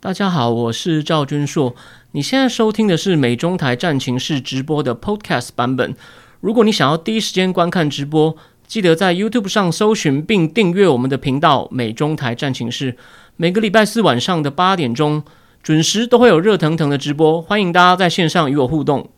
[0.00, 1.74] 大家好，我是赵君硕。
[2.12, 5.92] 你现在收听的是美中台战情室直播的 Podcast 版本。
[6.40, 12.96] 如果你想要第一时间观看直播，记得在 YouTube 上搜寻并订阅我们的频道“美中台战情室”。
[13.34, 15.20] 每个礼拜四晚上的八点钟
[15.64, 19.08] 准时都会有热腾腾的直播，欢迎大家在线上与我互动。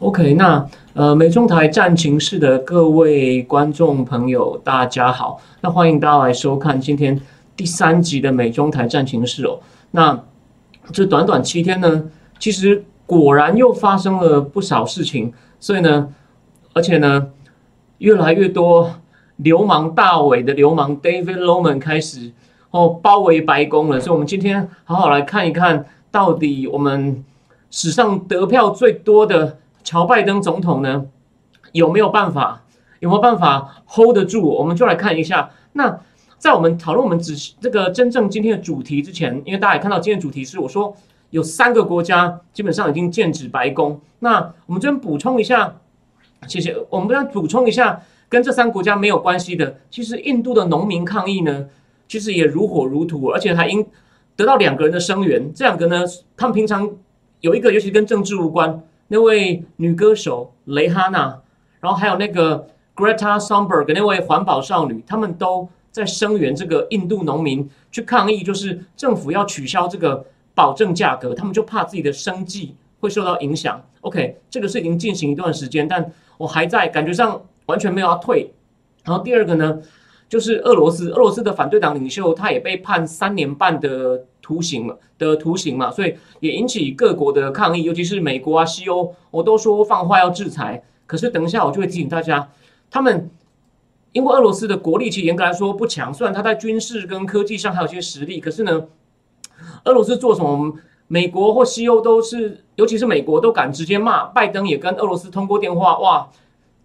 [0.00, 5.40] OK，那呃，美中台战情室的各位观众朋友，大家好。
[5.62, 7.18] 那欢迎大家来收看今天
[7.56, 9.58] 第三集的美中台战情室哦。
[9.96, 10.22] 那
[10.92, 12.04] 这短短七天呢，
[12.38, 16.12] 其实果然又发生了不少事情，所以呢，
[16.74, 17.28] 而且呢，
[17.96, 18.96] 越来越多
[19.36, 22.30] 流氓大伟的流氓 David Loman 开始
[22.72, 23.98] 哦包围白宫了。
[23.98, 27.24] 所以，我们今天好好来看一看，到底我们
[27.70, 31.06] 史上得票最多的乔拜登总统呢，
[31.72, 32.64] 有没有办法，
[33.00, 34.42] 有没有办法 hold 得住？
[34.42, 36.00] 我们就来看一下那。
[36.38, 40.94] 在我们讨论我们只这个真正今天的主题之前，因为大家也看到今天的主题是我说
[41.30, 44.00] 有三个国家基本上已经剑指白宫。
[44.20, 45.76] 那我们这边补充一下，
[46.46, 46.76] 谢谢。
[46.90, 51.66] 我们要补充一下跟这三个国家没有关系的，其实印度的农民抗议呢，
[52.06, 53.84] 其实也如火如荼，而且还因
[54.36, 55.52] 得到两个人的声援。
[55.54, 56.04] 这两个呢，
[56.36, 56.88] 他们平常
[57.40, 61.40] 有一个尤其跟政治无关，那位女歌手蕾哈娜，
[61.80, 65.68] 然后还有那个 Greta Thunberg 那位环保少女，他们都。
[65.96, 70.22] 在声援这个印度农民去抗议，就是政府要取消这个
[70.54, 73.82] 保证价格，他们就怕自己的生计会受到影响。
[74.02, 78.52] OK，这个是已经进行一段时间，但我还在感觉上完全没有要退。
[79.04, 79.80] 然后第二个呢，
[80.28, 90.84] 就是俄罗斯，俄罗斯的反对党领袖他也被判三年半的徒刑了的徒刑嘛，所以也引起各国的抗议，尤其是美国啊、西欧，我都说放话要制裁。
[91.06, 92.50] 可是等一下我就会提醒大家，
[92.90, 93.30] 他们。
[94.16, 98.86] 因为俄罗斯的国力其实严格来说不强，虽然它在军事跟科技上还有些实力，可是呢，
[99.84, 100.74] 俄罗斯做什么，
[101.06, 106.30] 美国或西欧都是，尤其是美国都敢直接骂拜登，也跟俄罗斯通过电话，哇，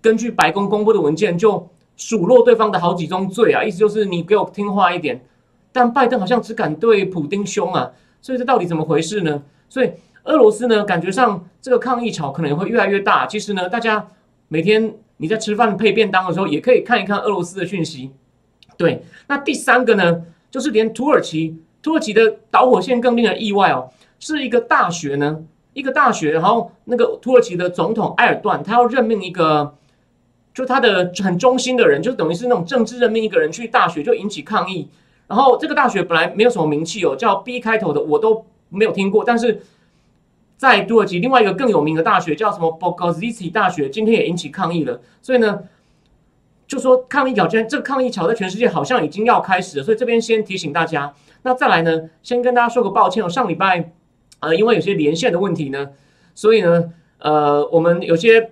[0.02, 5.24] 根据白宫公布的文件就数落对方的好几宗罪啊，意思就是你给我听话一点。
[5.72, 7.91] 但拜登好像只敢对普丁凶啊，
[8.22, 9.41] 所以这到底怎么回事呢？
[9.70, 9.90] 所以
[10.25, 13.25] 俄罗斯呢，感觉上这个抗议潮可能也会越来越大。
[13.25, 14.06] 其实呢，大家
[14.50, 14.96] 每天。
[15.22, 18.09] 你在吃饭配便当的时候，也可以看一看俄罗斯的讯息。
[18.76, 25.44] 对，那第三个呢，就是连土耳其，土耳其的导火线更令人意外哦，是一个大学呢，
[25.74, 29.76] 一个大学，然后那个土耳其的总统埃尔段，他要任命一个，
[30.56, 34.90] 就他的很忠心的人，就等于是那种政治任命一个人去大学，就引起抗议。
[35.28, 39.62] 然后这个大学本来没有什么名气哦，叫 B 开头的，我都没有听过，但是。
[40.61, 45.01] 在土耳其另外一个更有名的大学叫什么 Bogazici 大学，今天也引起抗议了。
[45.19, 45.63] 所以呢，
[46.67, 49.83] 就说抗议挑战，这个抗议潮在全世界好像已经要开始了。
[49.83, 53.27] 所以这边先提醒大家，那再来呢，先跟大家说个抱歉我。
[53.27, 53.91] 上礼拜
[54.39, 55.89] 呃，因为有些连线的问题呢，
[56.35, 58.51] 所以呢，呃，我们有些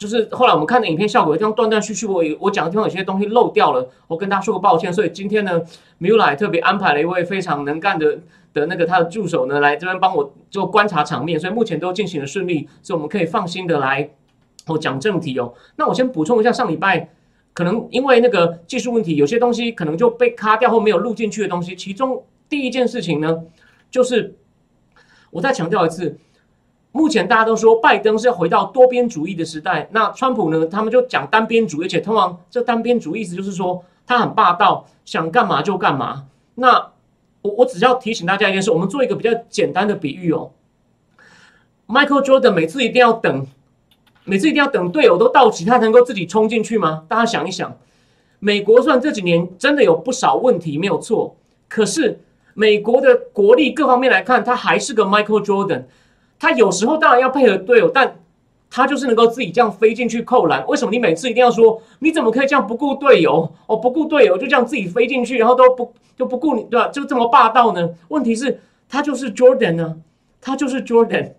[0.00, 4.90] 就是后来我们看的影片效果，地方断断续续，我我讲的地方有些东西漏掉了，我跟大家说个抱歉。
[4.90, 5.60] 所以今天呢
[6.00, 8.20] ，Mula 特别安排了一位非常能干的。
[8.52, 14.10] 的那个他的助手呢，来这边帮我做观察场面，所以目前都进行的顺利，所以我们可以放心的来
[14.66, 15.54] 我讲正题哦。
[15.76, 17.10] 那我先补充一下，上礼拜
[17.52, 21.76] 可能因为那个技术问题，有些东西可能就被卡掉或没有录进去的东西。
[21.76, 23.44] 其中第一件事情呢，
[23.88, 24.34] 就是
[25.30, 26.18] 我再强调一次，
[26.92, 36.26] 目前大家都说拜登是要回到多边主义的时代，那川普呢，他们就讲单边主义，而且通常这单边主义意思就是说他很霸道，想干嘛就干嘛。
[36.56, 36.90] 那
[37.42, 40.50] 我我只要提醒大家一件事，我们做一个比较简单的比喻哦。
[41.86, 43.46] Michael Jordan 每次一定要等，
[44.24, 47.04] 每次一定要等队友都到齐，他能够自己冲进去吗？
[47.08, 47.76] 大家想一想，
[48.40, 51.36] 美国算这几年真的有不少问题没有错，
[51.68, 52.18] 可是
[52.54, 55.84] 美国的国力各方面来看，他还是个 Michael Jordan。
[56.40, 58.16] 他有时候当然要配合队友，但
[58.70, 60.66] 他就是能够自己这样飞进去扣篮。
[60.66, 63.52] 为什么你每次一定要说你怎么可以这样不顾队友？
[63.66, 66.88] 哦，不顾队友就这样自己飞进去，然后都不就不顾你对吧？
[66.88, 67.90] 就这么霸道呢？
[68.08, 69.96] 问题是，他就是 Jordan 呢，
[70.40, 71.32] 他就是 Jordan。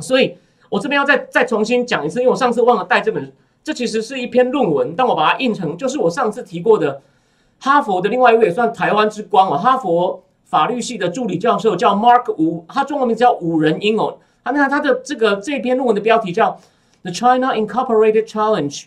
[0.00, 0.38] 所以
[0.68, 3.32] 我这边要再再重新讲一次，因为我上次忘了带这本，
[3.62, 7.02] 这其实是一篇论文，但我把它印成就是我上次提过的
[7.58, 14.16] 哈佛的另外一位也算台湾之光哦，哈佛法律系的助理教授叫 Mark 吴，他中文名字叫吴仁英哦。
[14.42, 16.50] 他那他的这个这篇论文的标题叫
[17.02, 18.84] 《The China Incorporated Challenge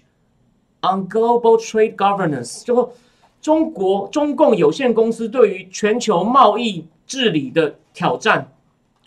[0.82, 2.94] on Global Trade Governance》，就
[3.42, 8.52] 中国中共有限公司对于全球贸易治理的挑战。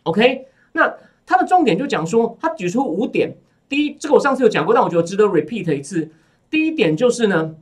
[0.04, 0.94] OK，那
[1.24, 3.34] 他的重点就讲说，他举出五点。
[3.68, 6.08] 第一，这个我上次有讲过，但我觉得值得 repeat 一次。
[6.48, 7.56] 第一点就是呢，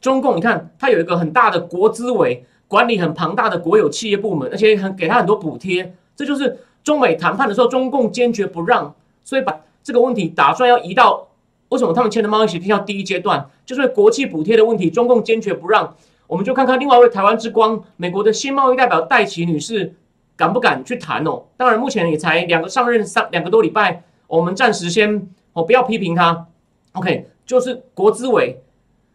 [0.00, 5.94] 中共你看，它有一个很大的国资委，管理很庞大的国有企业部门，而且很给他很多补贴。
[6.16, 8.94] 这就是中美谈判的时候，中共坚决不让，
[9.24, 11.28] 所以把这个问题打算要移到
[11.68, 15.94] 为什么他们签的贸易协定要第一阶段，就是国际补贴的问题，中共坚决不让。
[16.26, 19.94] 我们就看看另外一位台湾之光，美国的新贸易代表戴奇女士
[20.36, 21.42] 敢不敢去谈哦？
[21.56, 26.46] 当然，目前也才两个上任三两个多礼拜，我们暂时先哦不要批评他。
[26.92, 28.62] OK，就是国资委。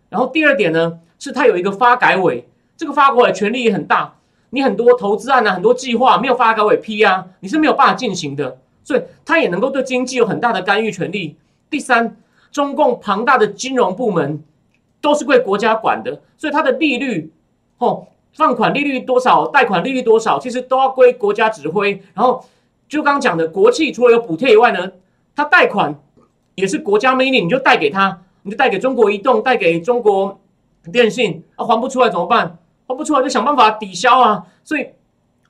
[0.09, 4.15] 然后第二点呢，是他有一个发改委，这个发改委权力也很大，
[4.49, 11.35] 你很多投资案啊，很多计划没有发改委批啊，你是没有办法进行的，所以他也能够对经济有很大的干预权利。
[11.69, 12.17] 第三，
[12.51, 14.43] 中共庞大的金融部门。
[14.99, 17.31] 都是归国家管的，所以它的利率，
[17.77, 22.01] 哦，放款利率多少，贷款利率多少，其实都要归国家指挥。
[22.15, 22.43] 然后
[22.89, 24.91] 就刚刚讲的，国企除了有补贴以外呢，
[25.35, 25.95] 它贷款
[26.55, 30.39] 也是国家命令，你就贷给他，你就贷给中国移动，贷给中国
[30.91, 32.57] 电信，啊，还不出来怎么办？
[32.87, 34.47] 还不出来就想办法抵消啊。
[34.63, 34.87] 所以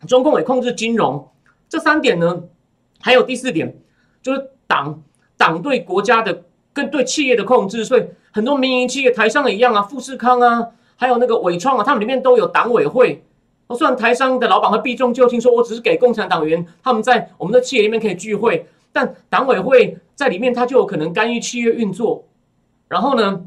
[0.07, 1.29] 中共也控制金融，
[1.69, 2.43] 这三点呢，
[2.99, 3.77] 还有第四点，
[4.21, 5.01] 就是党
[5.37, 6.43] 党对国家的
[6.73, 8.05] 跟对企业的控制，所以。
[8.29, 13.23] 很多民营企业，台商也一样啊，富士康啊，还有那个伟创啊，他们里面都有党委会。
[13.75, 22.25] 虽然台商的老板会避重就轻，说我只是给共产党员，他们在我们的企业里面可以聚会，但党委会在里面，他就有可能干预企业运作。
[22.89, 23.43] 然后呢，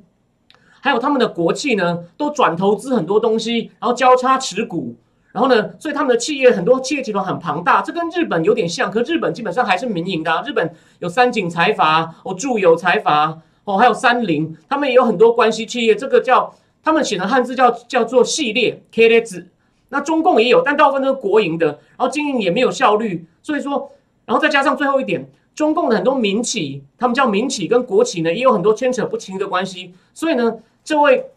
[0.81, 4.95] 还有他们的国企呢，都转投资很多东西，然后交叉持股。
[5.33, 10.43] 然后呢，所以他们的企业很多企业集团很庞大，这跟日本有点像，可日本基本上还是民营的。
[10.47, 13.39] 日本有三井财阀，哦，住友财阀。
[13.65, 19.47] 哦，还有三菱，他们也有很多关系企业，这个叫他们写的汉字叫叫做系列 K 列子。
[19.91, 23.27] 那中共也有，但大部分都是国营的，然后经营也没有效率。
[23.43, 23.93] 所以说，
[24.25, 29.95] 然后再加上最后一点，中共的很多民企，他们叫民企跟国企呢，也有很多牵扯不清的关系。
[30.15, 31.31] 所以呢，这位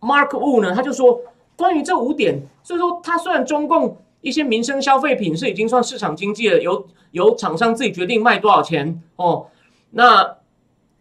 [0.00, 1.20] Mark Wu 呢，他就说
[1.56, 9.46] 关于这五点，所以说他虽然中共一些民生消费品是已经算市场经济了，由由厂商自己决定卖多少钱哦，
[9.90, 10.36] 那。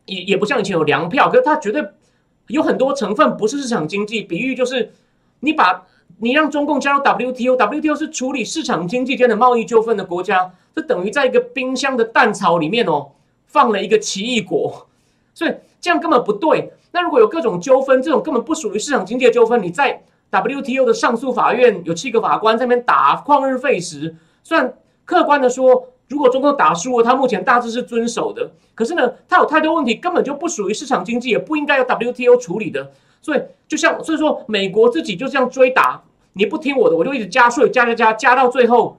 [0.06, 1.82] 也也不像以前有粮票，可是它绝对
[2.48, 4.22] 有很多成分不是市场经济。
[4.22, 4.92] 比喻就是，
[5.40, 5.88] 你把
[6.18, 13.12] 你让中共加入 WTO，WTO 是处理市场经济间的贸易纠纷的国家，这等于在一个冰箱的蛋槽里面哦，
[13.48, 14.90] 放了一个奇异果，
[15.34, 16.72] 所以这样根本不对。
[16.92, 24.74] 那如果有各种纠纷，这种根本不属于市场经济的纠纷，你在 WTO 的上诉法院有七个法官在那边打旷日费时，虽然
[25.06, 25.88] 客观的说。
[26.10, 28.52] 如果中共打输了，他目前大致是遵守的。
[28.76, 32.92] 可是呢，他有太多问题，根本就不属于市场经济，也不应该由 WTO 处理的。
[33.20, 36.04] 所以，就像所以说，美国自己就这样追打，
[36.34, 38.98] 你不听我的，我就一直加税，加加加，加到最后，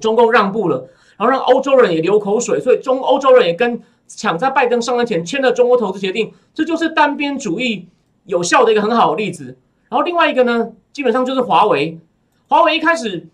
[0.00, 0.86] 中共让步了，
[1.16, 2.60] 然后让欧洲人也流口水。
[2.60, 3.80] 所以，中欧洲人也跟
[4.16, 7.88] 抢在拜登上任前签了中欧投资协定，这就是单边主义
[8.24, 9.56] 有效的一个很好的例子。
[9.88, 11.98] 然后另外一个呢，基本上就是华为，
[12.48, 13.28] 华为一开始。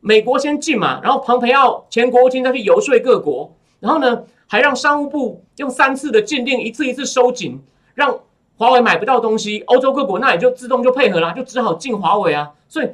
[0.00, 7.60] 美国先进嘛，然后庞培奥前国务卿再去游说各国，然后呢，还让商务部用三次的禁令，一次一次收紧，
[7.96, 8.20] 让
[8.56, 9.58] 华为买不到东西。
[9.66, 12.52] 欧洲各国那也就自动就配合了，就只好进华为啊。
[12.68, 12.88] 所以，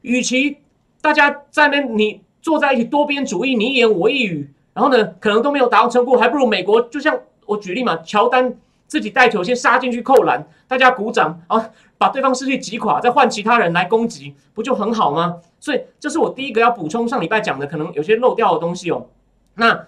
[0.00, 0.56] 与其
[1.02, 6.82] 大家在那你坐在一起多边主义，你一言我一语，然后呢，可能都没有达到成果，还不如美国。
[6.82, 8.54] 就像我举例嘛，乔丹
[8.86, 11.70] 自己带球先杀进去扣篮，大家鼓掌啊。
[11.96, 15.36] 把对方士气击垮，再换其他人来攻击，不就很好吗？
[15.60, 19.06] 所以这是我第一个要补充上礼拜讲的，可能有些漏掉的东西哦。
[19.54, 19.86] 那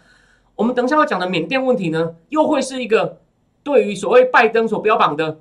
[0.54, 3.18] 我们等一下要讲的缅甸问题呢，又会是一个
[3.64, 5.40] 对于所谓拜登所标榜的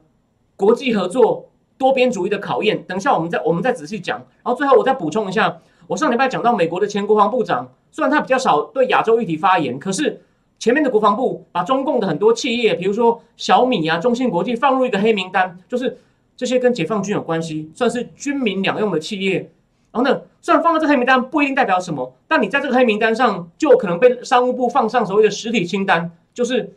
[0.58, 1.48] 国际合作
[1.78, 2.84] 多边主义的考验。
[2.84, 4.18] 等一下我们再我们再仔细讲。
[4.18, 10.22] 然后最后我再补充一下，我上礼拜讲到美国的前国防部长，虽然他比较少对亚洲议题发言，可是
[10.60, 15.98] 前面的国防部把中共的很多企业，比如说小米啊、中信国际放入一个黑名单，就是。
[16.38, 19.50] 这些跟解放军有关系，算是军民两用的企业。
[19.94, 26.76] 然后呢，虽然放在这黑名单不一定代表什么，但你在这个黑名单上就可能被商务部放上所谓的实体清单，就是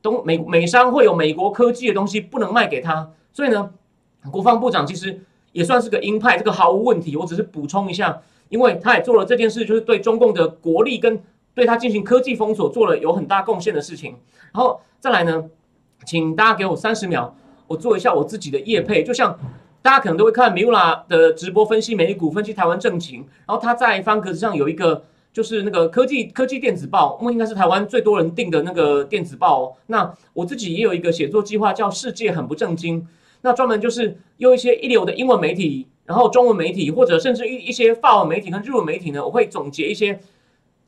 [0.00, 3.10] 东美美商会有美国科技的东西不能卖给他。
[3.34, 3.72] 所以呢，
[4.30, 5.20] 国防部长其实
[5.52, 7.14] 也算是个鹰派，这个毫无问题。
[7.14, 11.22] 我只是补充一下，因为他也做了这件事，就是对中共的国力跟
[11.54, 14.16] 对他进行科技封锁做了有很大贡献的事情。
[14.52, 15.44] 然后再来呢，
[16.06, 17.36] 请大家给我三十秒。
[17.66, 19.38] 我做一下我自己的业配，就像
[19.80, 29.76] 大家可能都会看 Mula 的直播分析美股、分析台湾政情，然后他在方格子上有一个就是那个科技科技电子报，目应该是台湾最多人订的那个电子报。
[29.86, 33.08] 那我自己也有一个写作计划，叫世界很不正经，
[33.40, 40.20] 那专门就是用一些一流的英文媒体，然后中文媒体或者甚至一一些法文媒体和日文媒体呢，我会总结一些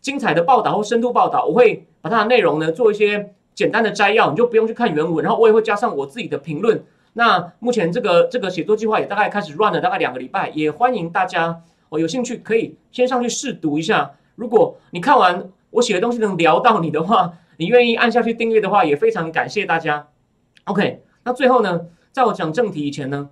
[0.01, 3.33] 精彩的报道或深度报道，我会把它的内容呢做一些。
[3.57, 6.85] 简单的摘要，你就不用去看原文，然后我也会加上我自己的评论。
[7.15, 20.09] 那目前这个这个写作计划也大概开始 run 了大概两个礼拜，也欢迎大家哦有兴趣可以先上去试读一下，如果你看完我写的东西能聊到你的话，你愿意按下去订阅的话，也非常感谢大家。
[20.65, 23.31] OK，那最后呢，在我讲正题以前呢，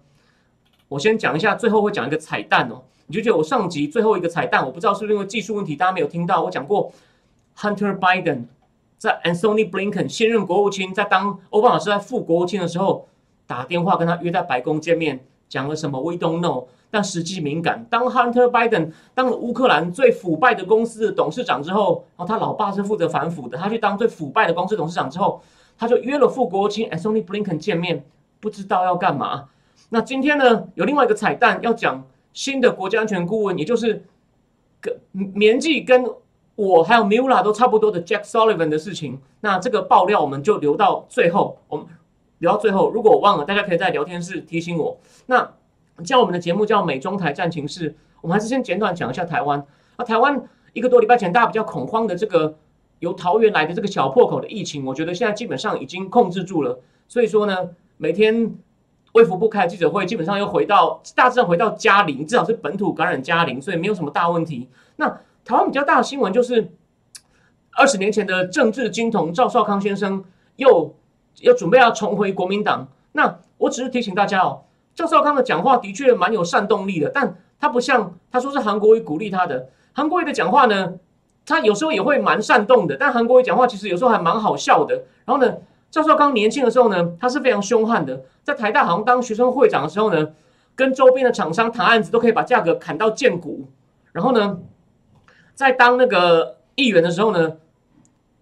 [0.94, 2.80] 我先讲一下，最后会讲一个彩蛋哦。
[3.08, 6.44] 你就觉得我上集最后一个彩蛋，我不知道是不是因为技术问题，大家没有听到。
[6.44, 6.92] 我讲过
[7.58, 8.44] ，Hunter Biden
[8.96, 13.08] 在 Anthony Blinken 现任国务卿在当欧巴马是在副国务卿的时候，
[13.44, 16.66] 打电话跟他约在白宫见面，讲了什么 We don't know。
[16.92, 25.42] 但实际敏感，当 Hunter Biden 当了乌克兰最腐败的公司的董事长之后，然后他老爸是负责反腐的，他去当最腐败的公司董事长之后，
[25.76, 28.04] 他就约了副国务卿 Anthony Blinken 见面，
[28.38, 29.48] 不知道要干嘛。
[29.90, 34.04] 那今天呢，有另外一个彩蛋要讲新的国家安全顾问，也就是
[34.80, 34.96] 跟
[35.34, 36.04] 年纪跟
[36.56, 39.20] 我还有 Mula 都差不多的 Jack Sullivan 的事情。
[39.40, 41.86] 那这个爆料我们就留到最后，我们
[42.38, 42.90] 留到最后。
[42.90, 44.98] 如果我忘了，大家可以在聊天室提醒我。
[45.26, 45.50] 那。
[46.04, 47.88] 像我们的节目叫《美中台战情室》，
[48.20, 49.64] 我们还是先简短讲一下台湾。
[49.96, 52.56] 那台湾一个多礼拜前大家比较恐慌的这个
[52.98, 56.80] 由桃园来的这个小破口的疫情，我觉得现在基本上已经控制住了。
[57.06, 58.56] 所以说呢，每天
[59.14, 64.68] 卫福部开记者会，基本上又回到大致上回到加零，至少是本土感染加零，所以没有什么大问题。
[64.96, 65.08] 那
[65.44, 66.72] 台湾比较大的新闻就是
[67.76, 70.24] 二十年前的政治金童赵少康先生
[70.56, 70.94] 又
[71.40, 72.88] 又准备要重回国民党。
[73.12, 74.62] 那我只是提醒大家哦。
[74.96, 79.68] 赵少康的讲话的确蛮有煽动力的，但他不像他说是韩国瑜鼓励他的。
[79.92, 80.94] 韩国瑜的讲话呢，
[81.46, 85.04] 他有时候也会蛮煽动的，但韩国瑜讲话其实有时候还蛮好笑的。
[85.24, 85.54] 然后呢，
[85.94, 90.32] 赵少康年轻的时候呢，他是非常凶悍的，在台大好像当学生会长的时候呢，
[90.74, 93.68] 跟周边的厂商谈案子都可以把价格砍到见骨。
[94.10, 94.58] 然后呢，
[95.54, 97.58] 在当那个议员的时候呢，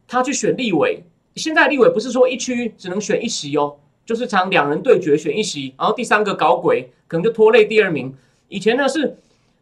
[0.09, 1.04] 他去选立委。
[1.37, 3.76] 现在立委不是说一区只能选一席哦。
[4.06, 8.14] 就是常两人对决选一席，然后第三个搞鬼，可能就拖累第二名。
[8.49, 9.18] 以前呢是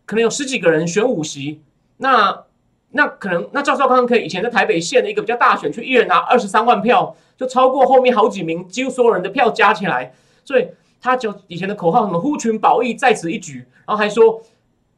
[0.06, 1.60] 可能有十几个人选五席，
[1.96, 2.44] 那
[2.92, 10.12] 那可能那赵少康可以以前在台北县的一个比较大选区，一人拿二十三万票，就超过后面好几名几乎所有人的票加起来，
[10.44, 10.68] 所以
[11.00, 14.42] 他就以前的口号什么“呼群保义在此一举”，然后还说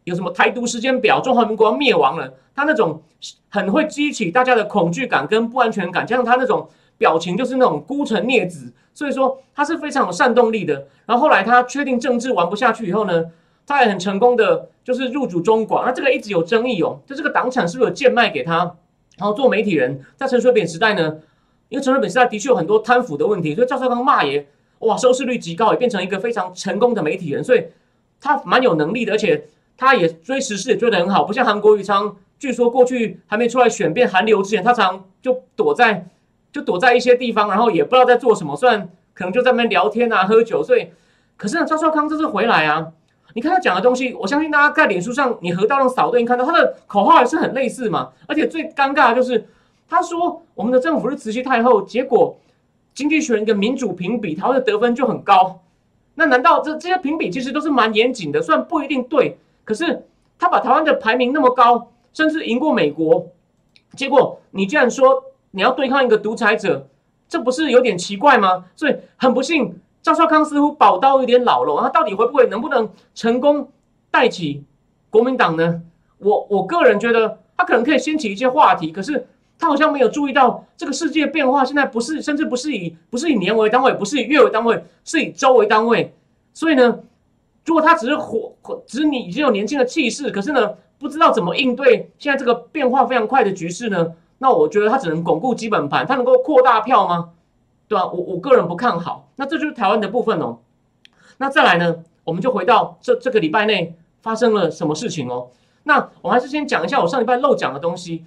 [0.02, 3.00] 有什么台独时间表，中华民国要灭亡了，他那种
[3.48, 6.68] 很会激起大家的恐惧感跟不安全感，加上他那种。
[6.98, 10.86] 表情就是那种孤臣孽子，所以说他是非常有煽动力的。
[11.04, 13.24] 然后后来他确定政治玩不下去以后呢，
[13.66, 15.84] 他也很成功的就是入主中广。
[15.84, 18.76] 那这个一直有争议哦，就这个党产是不是有贱卖给他？
[19.16, 21.16] 然后做媒体人，在陈水扁时代呢，
[21.72, 24.46] 因为陈水扁时代的确有很多贪腐的问题，所以赵少康骂也
[24.78, 27.42] 哇收视率极高，也变成一个非常成功的媒体人。
[27.42, 27.64] 所以
[28.20, 36.06] 他蛮有能力的，而且他也追时事也追得很好，不像韩国瑜昌，据说过去还没出来选变韩流之前，他常就躲在。
[36.52, 40.86] 就躲在一些地方，然后也不知道在做什么，虽然可能就在那边聊天啊、喝酒，所以，
[41.38, 42.88] 可是呢，赵少康这次回来啊，
[43.32, 48.10] 你看他讲的东西，我相信大家在脸书上，你河道上扫都能看到他的口号还是很类似嘛。
[48.28, 49.48] 而且最尴尬的就是，
[49.92, 52.34] 他说我们的政府是慈禧太后，结果
[52.94, 55.60] 经济学人的民主评比，台湾的得分就很高。
[56.14, 58.40] 那难道这这些评比其实都是蛮严谨的？
[58.40, 60.06] 虽然不一定对，可是
[60.38, 63.26] 他把台湾的排名那么高，甚至赢过美国，
[63.94, 65.24] 结果你居然说。
[65.54, 66.88] 你要对抗一个独裁者，
[67.28, 68.64] 这不是有点奇怪吗？
[68.74, 71.78] 所以很不幸，赵少康似乎宝刀有点老了。
[71.82, 73.68] 他到底会不会能不能成功
[74.10, 74.64] 带起
[75.10, 75.82] 国民党呢？
[76.16, 79.26] 我我个人觉得他可能可以掀起一些话题，可是
[79.58, 86.12] 他好像没有注意到这个世界变化现在不是，甚至不是以不是以年为单位，不是以月为单位，是以周为单位。
[86.52, 86.98] 所以呢，
[87.64, 88.52] 如果他只是活，
[88.86, 94.12] 只是你已经有年轻的气势，可是呢，不知道怎么应对现在这个变化非常快的局势呢？
[94.38, 97.30] 那我觉得他只能巩固基本盘，他能够扩大票吗？
[97.86, 98.06] 对吧？
[98.06, 99.28] 我我个人不看好。
[99.36, 100.58] 那这就是台湾的部分哦。
[101.38, 105.48] 那再来呢，我们就回到这这个礼拜内发生了什么事情哦。
[105.84, 108.24] 那我还是先讲一下我上礼拜漏讲的东西。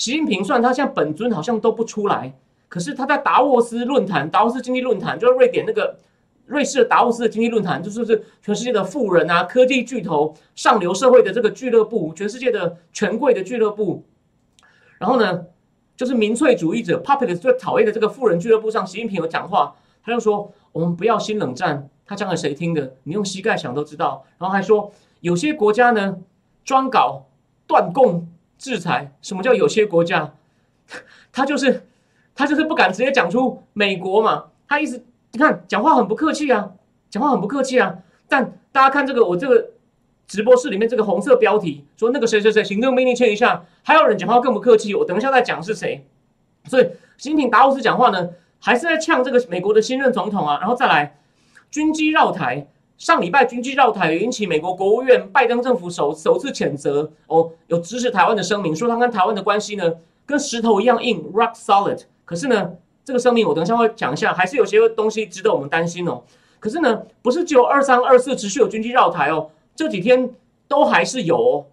[0.00, 2.34] 习近平算他现在本尊好像都不出来，
[2.70, 5.94] 可是他在达沃斯论坛、达沃斯经济论坛，就是瑞典那个
[6.46, 14.02] 瑞士的达沃斯的经济论坛，就是是全世界的富人啊、科技巨头、上流社会的这个俱乐部，全世界的权贵的俱乐部。
[14.96, 15.44] 然后呢，
[15.94, 21.90] 就是民粹主义者 populist 最讨厌的这个富人俱乐部上，习近平有讲话，他就说我们不要新冷战。
[22.06, 22.94] 他讲给谁听的？
[23.02, 24.24] 你用膝盖想都知道。
[24.38, 24.90] 然后还说
[25.20, 26.16] 有些国家呢
[26.64, 27.26] 专搞
[27.66, 28.26] 断供
[28.60, 29.12] 制裁。
[29.20, 30.32] 什么叫有些国家？
[31.32, 31.88] 他就是
[32.36, 34.44] 他就是不敢直接讲出美国嘛。
[34.68, 35.02] 他意思
[35.32, 36.70] 你看讲话很不客气啊，
[37.10, 37.96] 讲话很不客气啊。
[38.28, 39.70] 但大家看这个，我这个。
[40.30, 46.06] 直播室里面这个红色标题说那个谁谁谁行政命令签一下，还有人讲话更不客气，我等一下再讲是谁。
[46.66, 46.84] 所以
[47.16, 51.18] 习近平达沃斯讲话呢，还是在呛这个美国的新任总统啊，然后再来
[51.68, 52.68] 军机绕台，
[53.00, 59.94] 上礼拜军机绕台引起美国国务院拜登政府首首次谴责哦，有支持台湾的声明，说他跟台湾的关系呢
[60.26, 62.02] 跟石头一样硬，rock solid。
[62.26, 66.22] 可是呢，这个声明我等一下会讲一下，还是有些东西值得我们担心哦。
[66.58, 70.34] 可是呢，不是只有二三二四持续有军机绕台哦，这几天
[70.68, 71.66] 都还是有，哦，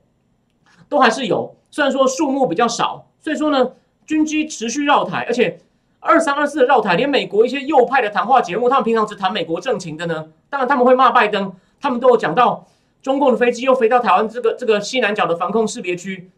[0.88, 1.54] 都还是有。
[1.70, 3.74] 虽然说数目比较少，所以说呢，
[4.06, 5.60] 军机持续绕台，而且
[6.08, 10.30] 二三二四的绕台，连美国一些右派的谈话节目，他们平常只谈美国政情的呢。
[10.50, 12.66] 当然他们会骂拜登，他们都有讲到
[13.02, 16.32] 中共的飞机又飞到台湾这个这个西南角的防空识别区，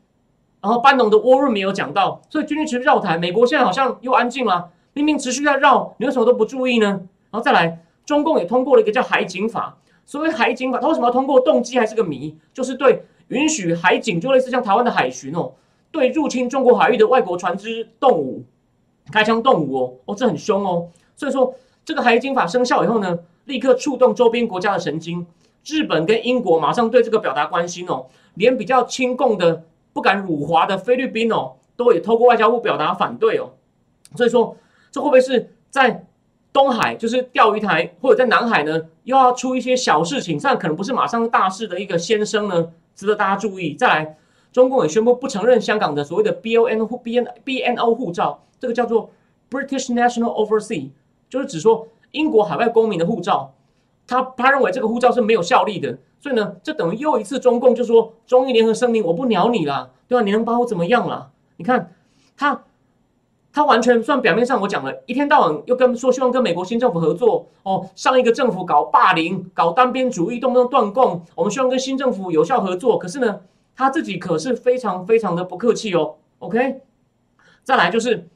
[0.59, 6.87] 然后班农的 War Room 没有讲到，所以军力持续绕台，美国现在好像又安静了，明明持续在绕，你为什么都不注意呢？
[7.29, 11.39] 然后再来，中共也通过了一个叫海警法，所谓海警法，它为什么要通过？
[11.39, 15.51] 动机还是个谜，就是对允许海警，就类似像台湾的海巡哦，
[15.91, 18.43] 对入侵中国海域的外国船只动武
[19.11, 23.19] 开枪动武哦，哦这很凶哦，所以说这个海警法生效以后呢？
[23.45, 25.25] 立刻触动周边国家的神经，
[25.65, 33.49] 日本跟英国马上对这个表达关心哦，连比较亲共的不敢辱华的菲律宾哦，都也透过外交部表达反对哦。
[34.15, 34.55] 所以说，
[34.91, 36.05] 这会不会是在
[36.53, 40.39] 东海，就是钓鱼台，或者在南海呢，又要出一些小事情？
[40.39, 43.73] 但可能不是马上大事的一个先声呢，值得大家注意。
[43.73, 44.17] 再来，
[44.51, 49.09] 中共也宣布不承认香港的所谓的 B O N 护 B N B N O 护照，这个叫做
[49.49, 50.89] British National Overseas，
[51.29, 51.87] 就是指说。
[52.11, 53.53] 英国海外公民的护照，
[54.07, 60.25] 他他认为这个护照是没有效力的，所以呢，这等于又一次中共就说中英联合声明，我不鸟你了，对吧？
[60.25, 61.29] 你能把我怎么样了？
[61.57, 61.93] 你看
[62.35, 62.63] 他，
[63.53, 73.41] 他完全算表面上我讲了一天到晚又跟说希望跟美国新政府合作哦，上一个政府搞霸凌、搞单边主义，动不动断供，我们希望跟新政府有效合作，可是呢，
[73.75, 76.15] 他自己可是非常非常的不客气哦。
[76.39, 76.81] OK，
[77.63, 78.27] 再来就是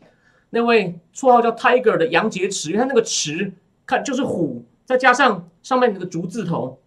[0.55, 3.51] 那位绰号叫 Tiger 的杨洁篪，他那个篪。
[3.86, 6.79] 看，就是虎，再加上上面那个竹字头，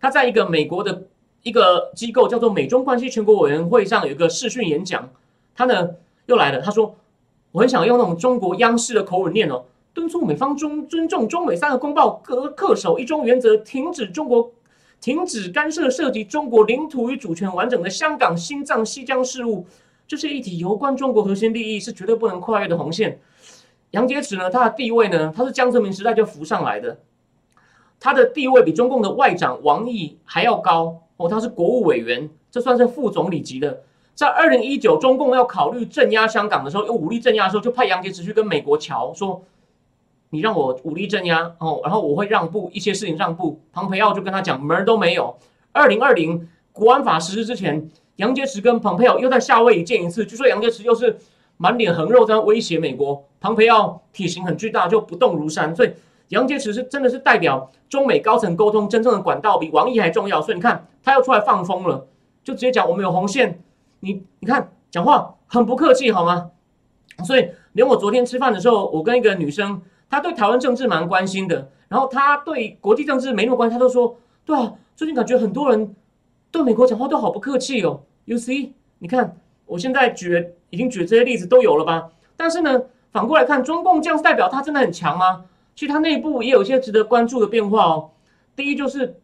[0.00, 1.04] 他在一个美国的
[1.44, 5.08] 一个机构叫做美中关系全国委员会上有一个视讯演讲，
[5.54, 5.90] 他呢
[6.26, 6.96] 又来了，他说
[7.52, 14.50] 我很想用那种中国央视的口吻念哦，敦促美方中尊重中美三个公报，恪恪守一中原则，停止中国
[15.00, 19.64] 停止干涉涉及中国领土与主权完整的香港、新藏、西疆事务，
[20.08, 23.20] 这是一体有关中国核心利益，是绝对不能跨越的红线。
[23.90, 26.98] 杨洁篪呢，他的地位呢，他是江泽民时代就浮上来的，
[28.00, 33.82] 他的地位比中共的外长王毅还要高哦，他是国务委员，这算是副总理级的。
[34.14, 39.44] 在二零一九中共要考虑镇压香港的时候，用武力镇压的时候，就派杨洁篪去跟美国桥说
[40.30, 45.36] ：“你让我武力镇压哦，然后我会让步一些事情让步。”庞培奥就跟他讲门儿都没有。
[45.70, 47.88] 二零二零国安法实施之前，
[48.18, 51.18] 杨洁篪跟庞培奥又在夏威夷见一次，据说杨洁篪又是。
[51.60, 55.74] 满脸横肉在威胁美国，庞培奥体型很巨大，就不动如山。
[55.74, 55.92] 所以
[56.28, 60.40] 杨洁篪是真的是代表中美高层沟通真正的管道，比王毅还重要。
[60.40, 62.06] 所以你看他要出来放风了，
[62.44, 63.60] 就直接讲我们有红线。
[63.98, 66.52] 你你看讲话很不客气，好吗？
[67.26, 75.96] 所以连我昨天吃饭的时候，我跟一个女生，她对台湾政治蛮关心的，然后她对国际政治没那么关心，她都说对啊，最近感觉很多人
[76.50, 78.00] 对美国讲话都好不客气哦。
[78.24, 80.54] You see，你看我现在举。
[80.70, 82.10] 已经举这些例子都有了吧？
[82.36, 85.46] 但是呢，反过来看，中共这样代表他真的很强吗？
[85.74, 88.10] 其实他内部也有一些值得关注的变化哦。
[88.54, 89.18] 第一就是，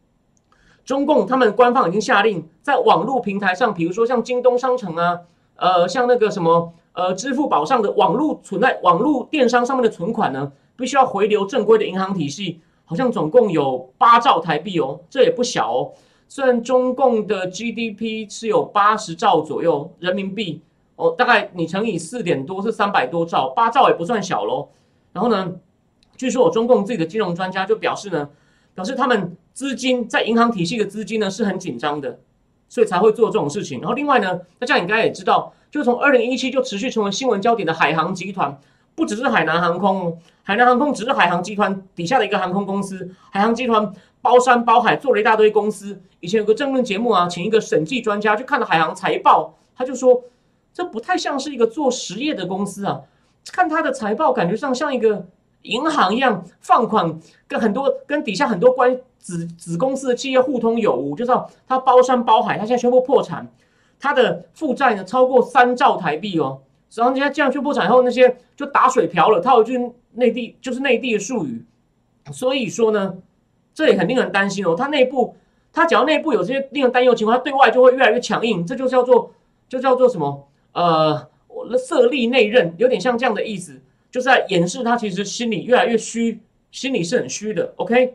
[0.87, 5.21] 中共他们官方已经下令，在网络平台上，比如说像京东商城啊，
[5.57, 15.93] 呃，像那个什么呃，支付宝上的网络存在网络电商上面的存款呢，必须要回流正规的银行体系，好像总共有八兆台币哦，这也不小哦。
[16.29, 20.63] 虽然中共的 GDP 是有八十兆左右人民币。
[20.97, 24.69] 哦，大概你乘以四点多是三百多兆，八兆也不算小喽。
[25.13, 25.55] 然后呢，
[26.17, 28.29] 据说我中共自己的金融专家就表示呢，
[28.77, 32.21] 表示他们资金在银行体系的资金呢是很紧张的，
[32.69, 33.81] 所以才会做这种事情。
[33.81, 38.57] 然后另外呢，大家应该也知道，就从二零一七就持续成为新闻焦点的海航集团，
[38.95, 43.93] 不只是海南航空，海南航空只是海航集团底下的一个航空公司，海航集团
[44.25, 46.01] 包山包海做了一大堆公司。
[46.21, 50.25] 以前有个政论节目啊，请一个审计专家去看了海航财报，他就说。
[50.77, 53.03] 这不太像是一个做实业的公司啊！
[53.53, 55.25] 看他的财报，感觉上像一个
[55.63, 61.15] 银行一样放款，跟很多跟底下很多关子子公司的企业互通有无。
[61.15, 63.47] 就知道他包山包海，他现在宣布破产，
[64.01, 66.61] 他的负债呢超过三兆台币哦。
[66.93, 69.41] 然后人家这样宣布破产后，那些就打水漂了。
[69.41, 69.79] 他有句
[70.15, 71.65] 内地就是内地的术语，
[72.33, 73.15] 所以说呢，
[73.75, 74.75] 这也很令人担心哦。
[74.75, 75.37] 他内部，
[75.73, 78.65] 他只要内部有这些令人担忧的情况，他对外就会越来越强硬。
[78.65, 79.33] 这就叫做，
[79.69, 80.49] 就叫做什么？
[80.73, 87.75] 呃，我色厉内荏，有点像这样的意思，就是在掩饰他其实心里越来越虚，心里是很虚的。
[87.77, 88.15] OK，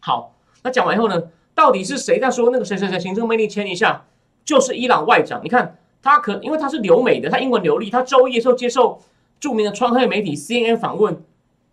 [0.00, 1.22] 好，那讲完以后呢，
[1.54, 4.04] 到底是谁在说那个谁谁谁行政命令签一下？
[4.44, 5.40] 就是伊朗外长。
[5.42, 9.00] 你看他可因为他是留美的，他英文流利，他周一的时候接受
[9.40, 11.20] 著名的川黑媒体 CNN 访问，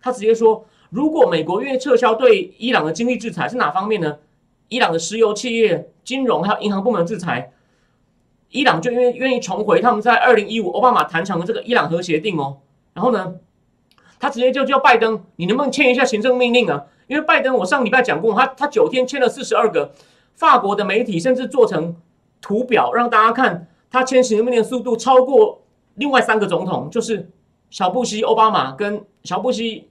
[0.02, 4.20] 他直接说，如果美国愿意撤销对伊朗的经济制裁，是哪方面呢？
[4.70, 7.52] 伊朗的石油企业、金融还有银行部门制裁，
[8.50, 12.58] 伊朗就愿愿意重回他们在二零一五奥巴马谈成的这个伊朗核协定哦。
[12.94, 13.34] 然后呢，
[14.20, 16.86] 他直接就叫拜登，你能不能签一下行政命令啊？
[17.08, 19.92] 因为拜登，我上礼拜讲过，他他九天签了四十二个，
[20.36, 21.96] 法国的媒体甚至做成
[22.40, 25.64] 图表让大家看，他签行政命令的速度超过
[25.96, 27.30] 另外三个总统，就是
[27.72, 29.90] 小布希、奥巴马跟小布希，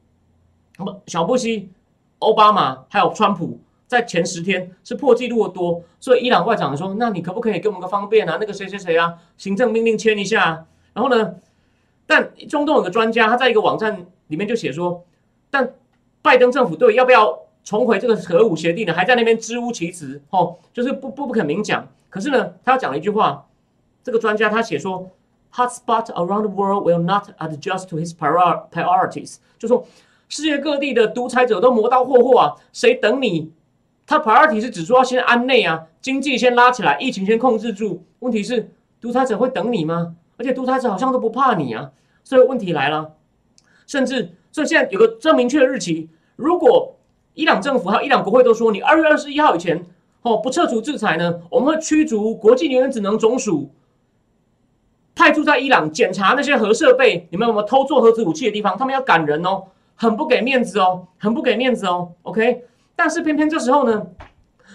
[1.07, 1.71] 小布希、
[2.19, 5.83] 奥巴马还有川普，在前十天是破纪录的多。
[6.01, 8.39] 所以伊朗外长说，那你可不可以给我们个方便啊？
[8.41, 10.67] 那个谁谁谁啊，行政命令签一下。
[10.93, 11.35] 然后呢，
[12.07, 15.05] 但中东有个专家，他在一个网站里面就写说，
[15.51, 15.73] 但。
[16.25, 18.95] 拜登政府对要不要重回这个核武协定呢？
[18.95, 21.85] 还在那边支吾其词，哦，就是不不不肯明讲。
[22.09, 23.45] 可是呢，他要讲了一句话，
[24.05, 25.11] 这个专家他写说
[25.53, 29.85] ，Hotspot around the world will not adjust to his priorities，就说
[30.33, 33.53] 世界各地的独裁者都磨刀霍霍啊，谁等你？
[34.07, 38.03] 他 priority 是指说要先安内啊，经济先拉起来，疫情先控制住。
[38.21, 40.17] 问题是独裁者会等你吗？
[40.39, 41.91] 而且独裁者好像都不怕你啊，
[42.25, 43.13] 所以问题来了，
[43.87, 44.31] 甚至。
[44.51, 46.97] 所以现在有个这明确的日期，如果
[47.35, 49.85] 伊朗政府还有伊朗国会都说你二月二十一号以前
[50.23, 53.71] 哦不撤除制裁呢，我们会驱逐国际原子能总署
[55.15, 58.79] 派驻在伊朗检查那些核设备，你们有没有偷做核子武器的地方？
[58.79, 59.65] 他们要赶人哦，
[60.03, 62.11] 很不给面子哦，很不给面子哦。
[62.23, 62.65] OK，
[62.97, 64.05] 但是偏偏这时候呢，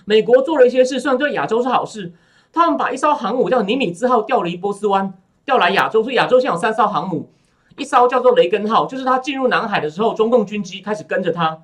[0.06, 2.13] 美国做了一些事，虽然对亚洲是好事，
[2.54, 5.13] 他们把一艘航母叫尼米兹号调离波斯湾，
[5.44, 7.30] 调来亚洲，所以亚洲现在有三艘航母。
[7.76, 11.60] 一艘叫做雷根号，就是他进入南海的时候，中共军机开始跟着他。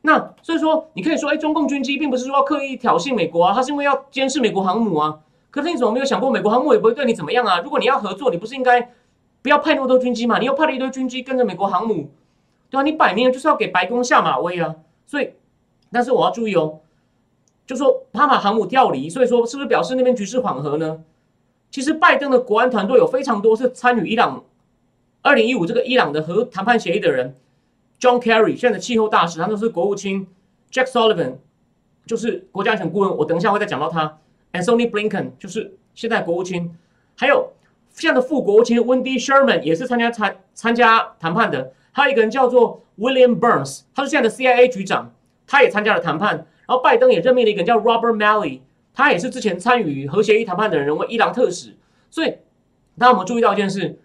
[0.00, 5.20] 那所以说，你可以说，哎，中共军机并不是说要刻意挑衅美国啊，他是因为要监视美国航母啊。
[5.50, 7.60] 可是你怎么没有想过，美国航母也不会对你怎么样啊？
[7.60, 8.90] 如果你要合作，你不是应该
[9.40, 10.40] 不要派那么多军机嘛？
[10.40, 12.10] 你又派了一堆军机跟着美国航母，
[12.70, 14.74] 对啊，你摆明就是要给白宫下马威啊。
[15.06, 15.32] 所以，
[15.90, 16.80] 但是我要注意哦，
[17.66, 21.02] 就说他把航母调离，所以说是不是表示那边局势缓和呢？
[21.70, 24.44] 其实拜登的国安团队有非常多是参与伊朗。
[25.20, 27.34] 二零一五这个伊朗的核谈判协议的人
[28.00, 30.26] ，John Kerry 现在的气候大使，他都是国务卿
[30.70, 31.34] ；Jack Sullivan
[32.06, 34.18] 就是国家安全顾问，我等一下会再讲到他
[34.52, 36.74] ；Anthony Blinken 就是现在国务卿，
[37.16, 37.52] 还有
[37.90, 45.12] 现在的副国务卿 Wendy Sherman 也是参加参参加谈判的，还有一个人叫做 William Burns，他是现在的 CIA 局长，
[45.48, 46.36] 他也参加了谈判。
[46.36, 48.60] 然后拜登也任命了一个人叫 Robert Malley，
[48.94, 51.74] 他也是之前参与核协议谈判的人，为伊朗特使。
[52.08, 52.28] 所以
[52.96, 53.98] 大家有没有注意到一件事？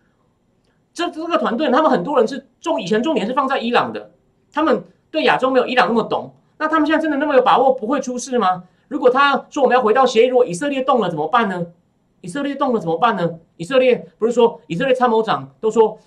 [0.91, 4.09] 这这个团队，他们很多人是重以前重点是放在伊朗的，
[4.51, 6.33] 他们对亚洲没有伊朗那么懂。
[6.57, 8.63] 那他们现在真的那么有把握不会出事吗？
[8.87, 11.67] 如果他说我们要回到协议，如果以色列动了怎么办呢？
[12.21, 13.39] 以色列动了怎么办呢？
[13.57, 15.99] 以色列不是说以色列参谋长都说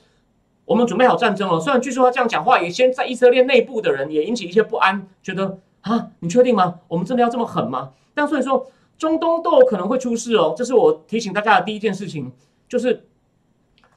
[0.67, 1.59] 我们准备好战争了。
[1.59, 6.81] 虽然据说他这样讲话，也先在以色列内部的人也引起一些不安，觉得啊，你确定吗？
[6.89, 7.93] 我们真的要这么狠吗？
[8.13, 8.67] 但所以说
[8.99, 10.55] 中东都有可能会出事哦。
[10.55, 12.31] 这是我提醒大家的第一件事情，
[12.69, 13.05] 就是。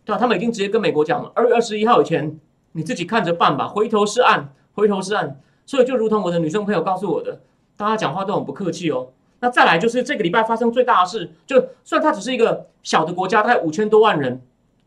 [0.06, 2.40] 对他们已经直接跟美国讲了，二月二十一号以前，
[2.72, 5.40] 你自己看着办吧，回头是岸，回头是岸。
[5.68, 7.42] 所以就如同我的女生朋友告诉我的，
[7.78, 9.10] 大家讲话都很不客气哦。
[9.40, 14.42] 那再来就是这个礼拜发生最大的事，就算它只是一个小的国家，大概五千多万人，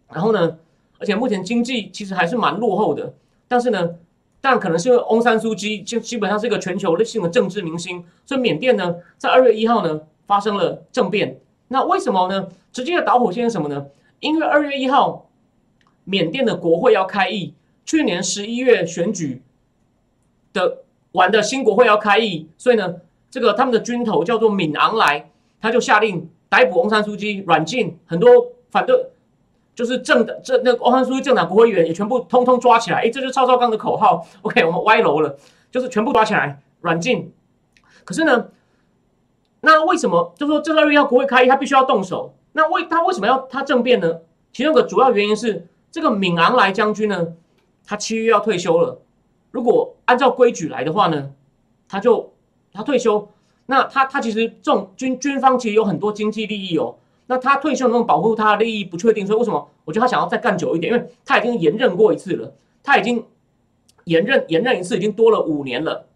[0.09, 0.59] 然后呢，
[1.03, 3.13] 而且目前经济其实还是蛮落后的，
[3.49, 3.97] 但是呢，
[4.41, 11.41] 但可能是因为翁山苏基就基本上是一个全球性的政治明星，所以缅甸呢，在二月一号呢发生了政变。
[11.67, 12.47] 那为什么呢？
[12.73, 13.87] 直接的导火线是什么呢？
[14.21, 15.29] 因为二月一号，
[16.05, 17.53] 缅甸的国会要开议，
[17.85, 19.43] 去年十一月选举
[20.53, 20.79] 的
[21.11, 22.95] 完的新国会要开议，所以呢，
[23.29, 25.29] 这个他们的军头叫做敏昂莱，
[25.61, 28.31] 他就下令逮捕翁山书记，软禁很多
[28.71, 29.07] 反对，
[29.83, 32.99] 就是政的这那翁山书记政党国会议员也全部通通抓起来。
[32.99, 34.25] 哎，这就是赵少刚的口号。
[34.43, 35.37] OK，我们歪楼了，
[35.73, 37.33] 就是全部抓起来软禁。
[38.05, 38.47] 可是呢，
[39.63, 42.33] 那为什么就说这二月要国会开，他必须要动手？
[42.53, 44.21] 那为他为什么要他政变呢？
[44.53, 47.33] 其中个主要原因是这个敏昂莱将军呢，
[47.85, 49.01] 他七月要退休了。
[49.51, 51.33] 如果按照规矩来的话呢，
[51.89, 52.33] 他就
[52.73, 53.29] 他退休，
[53.67, 56.95] 那他他其实这种军军方其实有很多经济利益哦。
[57.27, 59.69] 那他退休能保护他的利益不确定，所以为什么？
[59.85, 63.25] 我觉得他想要再干久一点，因为他已经延任过一次了，他已经
[64.05, 66.07] 延任延任一次已经多了五年了。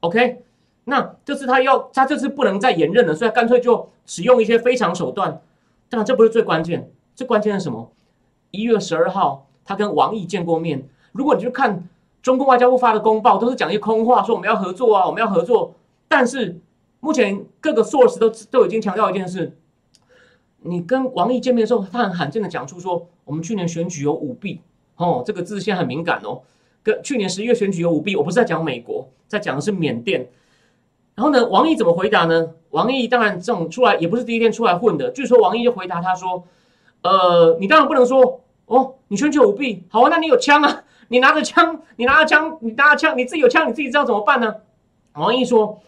[0.00, 0.42] OK，
[0.84, 5.40] 那这次他要他这次不能再延任了，所以干脆就使用一些非常手段。
[5.88, 7.90] 当然，这不是最关键，最关键是什么？
[8.50, 10.88] 一月十二号，他跟王毅见过面。
[11.12, 11.88] 如果你去看
[12.22, 15.74] 中共外交部发的公报，都是讲一些空话，说我们要合作啊，我们要合作。
[16.06, 16.58] 但是
[17.00, 19.56] 目前各个 source 都都已经强调一件事，
[20.68, 24.60] 你跟王毅见面的时候，他很罕见的讲出说，我们去年选举有舞弊，
[24.96, 26.42] 哦，这个字现在很敏感哦。
[26.82, 30.28] 跟去年十一月选举有舞弊，我不是在讲美国，在讲的是缅甸。
[31.14, 32.50] 然后呢，王毅怎么回答呢？
[32.70, 35.10] 王毅当然这种出来也不是第一天出来混的。
[35.10, 36.44] 据说王毅就回答他说
[37.02, 44.54] ：“呃，你当然不能说哦，你选举舞弊，好啊，那你有枪啊，你拿着枪，你拿着枪，你拿着枪，你自己有枪，你自己知道怎么办呢？”
[45.14, 45.80] 王毅说：“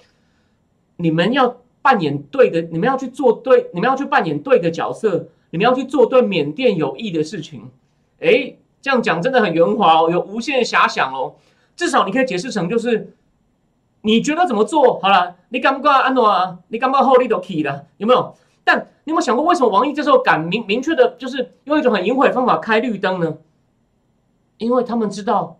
[0.96, 7.70] 你们要扮演对的，你们要去做对，你们要去扮演对的角色，你们要去做对缅甸有益的事情。”
[8.20, 8.56] 哎。
[8.82, 11.34] 这样讲真的很圆滑哦，有无限遐想哦。
[11.76, 13.12] 至少你可以解释成就是，
[14.00, 15.36] 你觉得怎么做好了？
[15.50, 16.60] 你敢不敢安诺啊？
[16.68, 17.84] 你敢不敢后力都可以了？
[17.98, 18.34] 有没有？
[18.64, 23.36] 但你有没有想过，为什么王毅这时候敢明明确的，就是用一种很隐晦的方法开绿灯呢？
[24.56, 25.58] 因为他们知道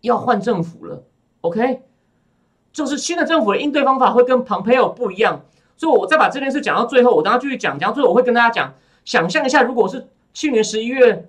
[0.00, 1.02] 要换政府了
[1.42, 1.82] ，OK？
[2.76, 5.40] 就是新的政府的应对方法会跟蓬佩奥不一样。
[5.76, 8.74] 所以我再把这件事讲到最后，我等下继续讲，讲到最后我会跟大家讲，
[9.06, 11.26] 想象一下，如果是去年十一月。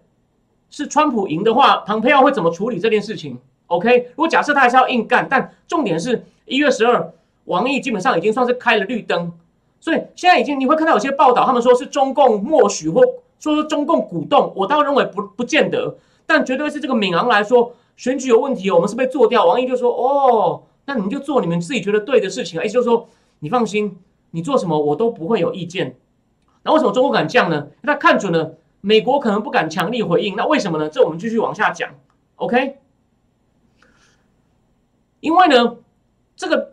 [0.69, 7.13] 是川普赢的话，唐佩奥会怎么处理这件事情？OK，如果假设他还是要硬干，但重点是一月十二，
[7.45, 9.31] 王毅基本上已经算是开了绿灯，
[9.79, 13.01] 所以现在已经你会看到有些报道，他们说是中共默许或
[13.39, 19.45] 说中共鼓动，我倒认为不不见得，但绝对是这个敏昂来说选举有问题，我们是被做掉。
[19.45, 23.07] 王毅就说：“哦，那你们就做你们自己觉得对的事情。”意思就是说，
[23.39, 23.99] 你放心，
[24.31, 25.95] 你做什么我都不会有意见。
[26.63, 27.67] 那为什么中国敢这样呢？
[27.83, 28.57] 他看准了。
[28.79, 30.87] 美国可能不敢强力回应，那为什么呢？
[30.87, 31.89] 这我们继续往下讲
[32.35, 32.77] ，OK？
[35.19, 35.77] 因为呢，
[36.35, 36.69] 这个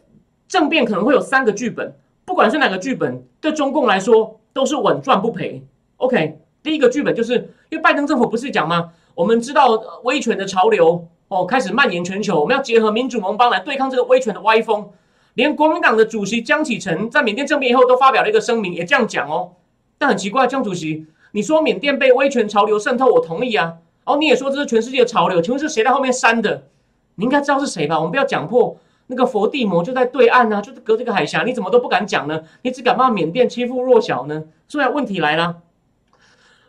[0.46, 5.66] 政变可能会有三个剧本，不管是哪个剧本，对中共来说都是稳赚不赔。
[5.96, 7.34] OK，第一个剧本就是
[7.70, 8.92] 因为拜登政府不是讲吗？
[9.14, 9.70] 我们知道
[10.04, 14.90] 威权的潮流哦开始蔓延全球，我们要结合民主盟邦来对抗这个威权的歪风。
[15.34, 19.52] 连国民党的主席江启臣在缅甸政变以后都发表了一个声明，也这样讲哦。
[19.98, 21.06] 但很奇怪，江主席。
[21.32, 23.74] 你说缅甸被威权潮流渗透，我同意啊。
[24.04, 26.68] 哦，你也说这是全世界的潮流，请问是谁在后面煽的？
[27.16, 27.96] 你应该知道是谁吧？
[27.96, 28.76] 我们不要讲破，
[29.08, 32.42] 那个佛地魔就在对岸啊，就是隔这个海峡，你怎么都不敢讲呢？
[32.62, 34.44] 你只敢骂缅甸欺负弱小呢？
[34.68, 35.56] 所以问题来了，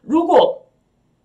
[0.01, 0.63] 如果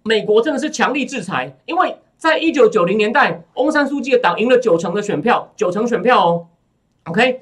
[0.02, 6.46] 美国真的是强力制裁，因为在一九九零年代，翁山书记的党赢了九成的选票，九成选票哦
[7.04, 7.40] ，OK。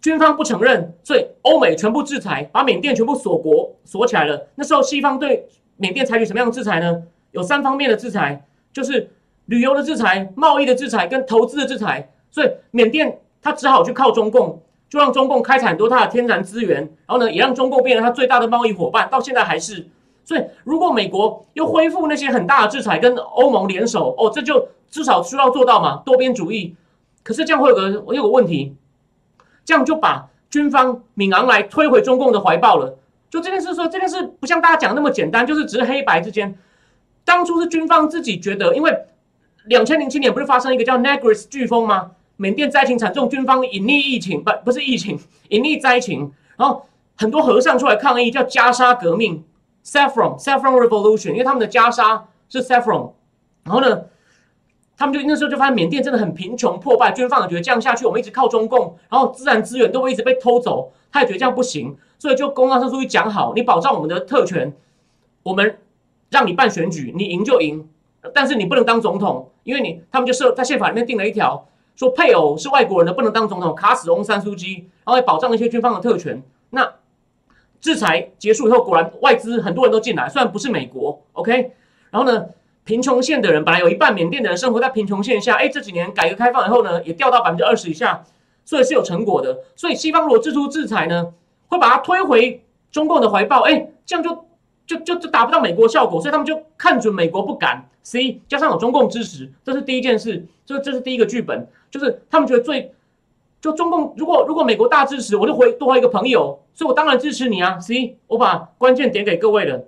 [0.00, 4.48] 军方不承认，所以欧美全部制裁，把缅甸全部锁国锁起来了。
[4.56, 5.46] 那时候西方对
[5.76, 7.04] 缅甸采取什么样的制裁呢？
[7.30, 9.08] 有三方面的制裁，就是
[9.44, 12.10] 旅游的制裁、贸易的制裁跟投资的制裁。
[12.32, 19.86] 所以缅甸他只好去靠中共，就让中共开采很多它的天然资源，然后呢，也让中共变成他最大的贸易伙伴，到现在还是。
[20.26, 26.74] 所以如果美国又恢复那些很大的制裁，跟欧盟联手，哦，这就至少需要做到嘛，多边主义。
[27.22, 28.76] 可是这样会有个有个问题。
[29.64, 32.98] 这样就把军方敏昂来推回中共的怀抱了。
[33.28, 36.56] 就这件事说，这件事不像大家讲那么简单，就是只是黑白之间。
[37.24, 38.96] 当初是军方自己觉得，因为
[39.64, 42.12] 两千零七年不是发生一个叫 Negris 飓风吗？
[42.36, 46.86] 缅甸灾情惨重，军方隐匿疫情，不不是疫情，隐匿灾情，然后
[47.16, 49.42] 很多和尚出来抗议，叫袈裟革命
[49.86, 53.12] （Saffron Saffron Revolution），因为他们的袈裟是 Saffron。
[53.62, 54.02] 然后呢？
[54.98, 64.74] 他们就那时候就发现缅甸真的很贫穷破败，军方也觉得这样下去，我们一直靠中共，然后自然资源都会一直被偷走，他也觉得这样不行，所以就公安上书记讲好，你保障我们的特权，
[65.42, 65.78] 我们
[66.30, 67.86] 让你办选举，你赢就赢，
[68.32, 76.42] 但是你不能当总统，因为你他们就设在宪法里面定了一条，说配偶是外国人的不能当总统，卡死翁三书记，然后保障一些军方的特权。
[76.70, 76.90] 那
[77.80, 81.72] 制裁结束以后，果然外资很多人都进来，虽然不是美国，OK，
[82.10, 82.46] 然后呢？
[82.84, 88.22] 贫穷线的人本来有一半缅甸的人生活在贫穷线下，哎，这几年改革开放以后呢，也掉到百分之二十以下，
[88.64, 89.58] 所以是有成果的。
[89.74, 91.32] 所以西方如果制出制裁呢，
[91.66, 92.62] 会把它推回
[92.92, 94.46] 中共的怀抱，哎，这样就
[94.86, 97.88] 就就就达不到美国效果，所以他们就看准美国不敢。
[98.04, 102.94] C 加上有中共支持，这是第一件事，这这是第一个剧本，就是他们觉得最
[103.66, 107.80] 就中共如果如果美国大支持，我就回多回一个朋友，所以我当然支持你啊。
[107.80, 109.86] C 我把关键点给各位了。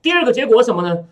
[0.00, 1.04] 第二个结果是什么呢？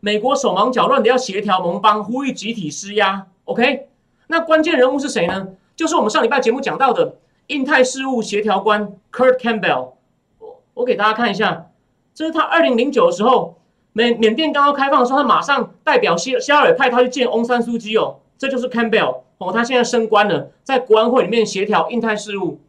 [0.00, 3.28] 美国手忙脚乱的要协调盟邦，呼吁集体施压。
[3.46, 3.88] OK，
[4.26, 5.48] 那关键人物是谁呢？
[5.74, 9.92] 就是我们上礼拜节目讲到的印太事务协调官 Kurt Campbell。
[10.40, 11.70] 我我给大家看一下，
[12.12, 13.56] 这是他二零零九的时候，
[13.94, 18.16] 缅缅甸刚刚开放的时候，他马上代表希希尔派他去见翁山苏基哦。
[18.36, 22.60] 这就是 Campbell 哦，他现在升官了，在国安会里面协调印太事务。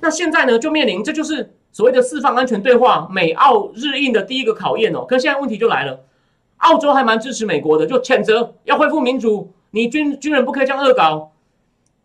[0.00, 5.04] 那现在呢，就面临这就是所谓的四方安全对话，美澳日印的第一个考验哦。
[5.04, 6.04] 可现在问题就来了。
[6.58, 11.32] 澳洲还蛮支持美国的，就谴责要恢复民主，你军军人不可以这样恶搞。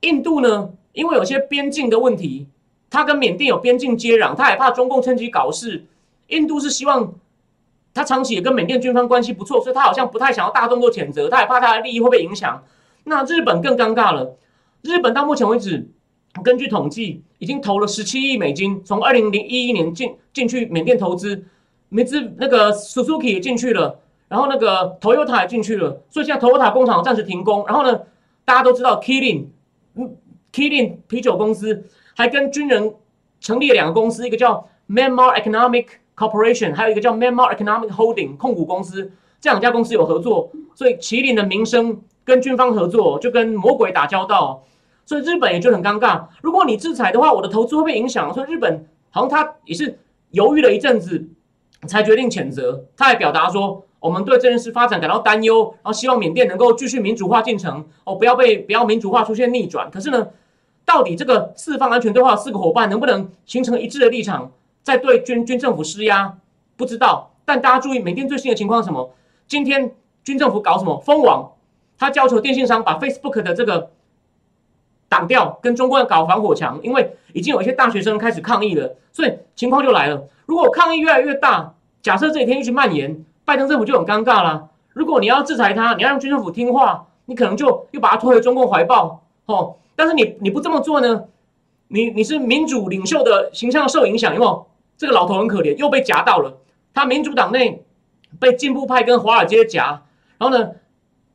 [0.02, 2.48] 印度呢，因为有些边境的问题，
[2.89, 5.86] 他跟缅甸有边境接壤，他害怕中共趁机搞事。
[6.28, 7.13] 印度是希望
[7.93, 12.63] 他长期也跟缅甸军方关系不错，所以他好像不太想要大动作谴责，他也怕他的利益会被影响。
[13.04, 14.38] 那日本更尴尬了，
[14.82, 15.90] 日本到目前为止，
[16.44, 21.44] 根据统计，已经投了十七亿美金，从二零零一一年进进去缅甸投资，
[21.90, 27.66] 梅兹那个 Suzuki 也进去了，然后那个 Toyota 也进去了，所以现在 Toyota 工厂暂时停工。
[27.66, 28.02] 然后呢，
[28.46, 29.48] 大家都知道 k i l i n
[29.96, 30.16] 嗯
[30.52, 31.86] k i l i n 啤酒公司
[32.16, 32.94] 还跟军人
[33.40, 44.63] 成立了两个公司，一个叫 Myanmar Economic Corporation，还有一个叫 Myanmar Economic Holding 控股公司，这两家公司有合作，所以麒麟的名声跟军方合作就跟魔鬼打交道，
[45.06, 46.26] 所以日本也就很尴尬。
[46.42, 48.34] 如果你制裁的话，我的投资会被影响。
[48.34, 50.00] 所以日本好像他也是
[50.32, 51.28] 犹豫了一阵子，
[51.88, 52.86] 才决定谴责。
[52.96, 59.89] 他还表达说，我们对这件事发展感到担忧，然后希望缅甸能够继续民主化进程，哦，不要被不要民主化出现逆转。
[59.89, 60.28] 可是呢，
[60.86, 64.52] 到底这个四方安全对话四个伙伴能不能形成一致的立场？
[64.84, 66.38] 在对军军政府施压，
[66.78, 67.32] 不知道。
[67.46, 69.12] 但大家注意，缅甸最新的情况是什么？
[69.48, 71.52] 今天军政府搞什么封网？
[72.00, 73.92] 他要求电信商把 Facebook 的这个
[75.08, 76.80] 挡掉，跟中国搞防火墙。
[76.82, 80.24] 因为已经有一些大学生开始抗议了，所以情况就来了。
[80.48, 84.70] 如果抗议越来越大，假设这几天一直蔓延，拜登政府就很尴尬了。
[84.94, 89.22] 如果你要制裁他，你要让军政府听话，你可能就又把他拖回中共怀抱。
[89.46, 91.26] 哦，但是你你不这么做呢？
[91.90, 94.66] 你你是民主领袖的形象受影响，有没有？
[94.98, 96.58] 这个老头很可怜，又被夹到了。
[96.94, 97.84] 他民主党内
[98.40, 100.04] 被进步派跟华尔街夹，
[100.38, 100.72] 然后呢，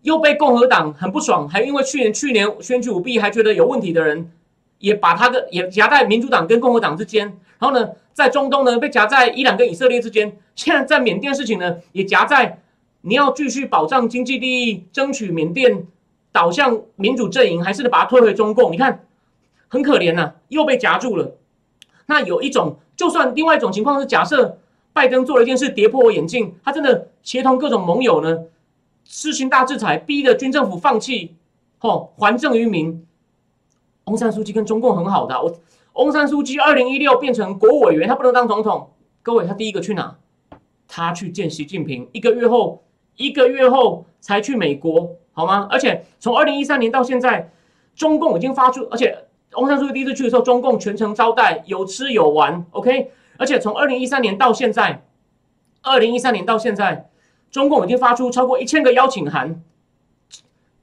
[0.04, 4.30] 又被共和党很不爽，还因为去年去年选举舞弊还觉得有问题的人，
[4.78, 7.26] 也把他的也夹在民主党跟共和党之间。
[7.58, 10.36] 然后呢，在中东呢被夹在伊朗跟以色列之间。
[10.54, 12.60] 现在在缅甸事情呢也夹在
[13.00, 15.86] 你要继续保障经济利益，争取缅甸
[16.32, 18.72] 导向民主阵营，还是把它推回中共？
[18.72, 19.04] 你看
[19.68, 21.32] 很可怜呐，又被夹住了。
[22.06, 22.78] 那有一种。
[22.96, 24.56] 就算另外一种情况是，假设
[24.92, 28.38] 拜登做了一件事跌破我眼镜，他真的协同各种盟友呢，
[29.04, 31.36] 施行大制裁，逼的军政府放弃，
[31.78, 33.06] 吼还政于民。
[34.04, 35.52] 翁山书记跟中共很好的，我
[35.94, 38.90] 翁山书记二零一六变成国委员，他不能当总统。
[39.22, 40.16] 各位，他第一个去哪？
[40.88, 42.82] 他去见习近平，一个月后，
[43.16, 45.68] 一个月后才去美国，好吗？
[45.70, 47.50] 而且从二零一三年到现在，
[47.94, 49.24] 中共已经发出，而且。
[49.56, 53.12] 翁山书记第一次去的时候，中共全程招待，有吃有玩，OK。
[53.36, 55.04] 而且从二零一三年到现在，
[55.80, 57.08] 二零一三年到现在，
[57.54, 59.62] 中共已经发出超过一千个邀请函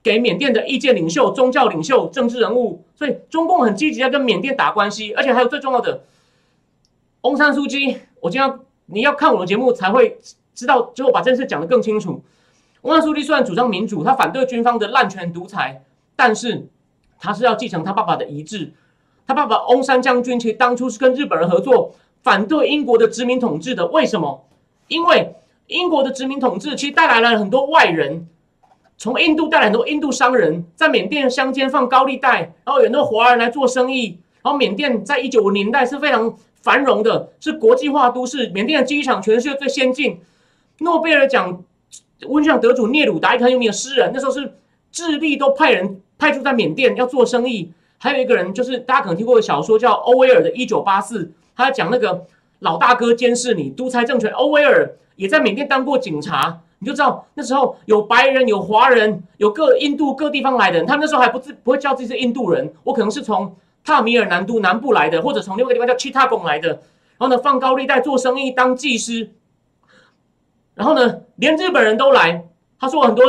[0.01, 5.11] 给缅甸的意见领袖、宗教领袖、政治人物，所以中共很积极在跟缅甸打关系。
[5.13, 6.03] 而且还有最重要的，
[7.23, 10.17] 翁山书记，我今天你要看我的节目才会
[10.55, 12.23] 知道，最后把这件事讲得更清楚。
[12.83, 15.83] 翁山书记虽然主张民主，他反对军方的滥权独裁，
[16.15, 16.67] 但是。
[17.23, 18.73] 他是要继承他爸爸的遗志，
[19.27, 23.85] 他爸爸翁山将军其实当初是跟日本人合作，反对英国的殖民统治的。
[23.85, 24.43] 为什么？
[24.87, 25.35] 因为
[25.71, 28.27] 英国的殖民统治其实带来了很多外人，
[28.97, 34.19] 从印度带来很多印度商人，在缅甸乡间放高利贷，然后有很多华人来做生意。
[34.43, 40.19] 然后缅甸在一九五年代是非常繁荣的，是国际化都市，缅甸的机场全世界最先进。
[40.79, 41.63] 诺贝尔奖
[42.27, 44.53] 文学得主聂鲁达一个很有诗人，那时候是
[44.91, 46.01] 智利都派人。
[46.17, 51.23] 派驻在缅甸要做生意，还有一个人就是大家可能听过的小说叫欧威尔的《一九八四》，
[51.55, 52.27] 他在讲那个
[52.59, 54.29] 老大哥监视你独裁政权。
[54.33, 66.79] 欧威尔也在缅甸当过警察，你就知道那时候有白人、有华人、有各印度各地方来的人，他们那时候还不自不会叫自己是印度人，我可能是从塔米尔南都南部来的，或者从另外一个地方叫七塔贡来的，然
[67.19, 69.29] 后呢放高利贷做生意当技师，
[70.73, 72.45] 然后呢连日本人都来，
[72.79, 73.23] 他说很多。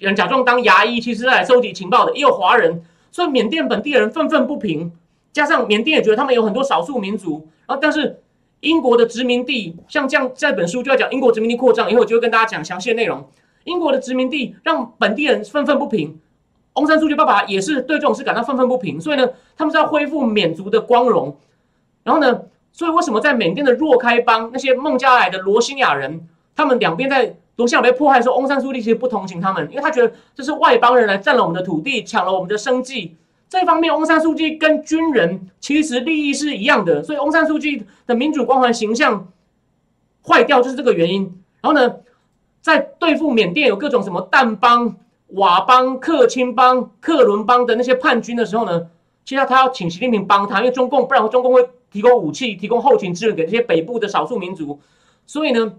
[0.00, 4.90] 人假装当牙医，其实来收集情报的，也有华人，所以缅甸本地人愤愤不平。
[5.30, 8.18] 加上缅甸也觉得他们有很多少数民族，然后但是
[8.60, 13.26] 英国的殖民地，像这样这本书就要讲英国殖民地扩张，以后我就会跟大家讲详细的内容。
[13.64, 16.18] 英国的殖民地让本地人愤愤不平，
[16.74, 21.36] 翁山书记爸爸也是对这种事感到愤愤不平，所以呢，他们是要恢复缅族的光荣。
[22.04, 22.42] 然后呢，
[22.72, 27.36] 所以为什么在缅甸的若开邦那些孟加拉的罗兴亚人，他们两边在。
[27.56, 33.14] 罗兴亚被迫害，说翁山书记其实不同情他们，因为他觉得这是外邦人来占了我们的土地，抢了我们的生计。
[33.50, 39.26] 这方面，翁山书记跟军人其实利益是一样的，所以翁山书记的民主光环形象
[40.24, 41.22] 坏掉就是这个原因。
[41.60, 41.96] 然后呢，
[42.60, 44.94] 在对付缅甸有各种什么淡邦、
[45.34, 48.86] 佤邦、克钦邦、克伦邦的那些叛军的时候呢，
[49.24, 54.78] 其实他要请习近平帮他，因为中共不然中共会提供武器、提供后勤支援给这些北部的少数民族，
[55.26, 55.74] 所以呢。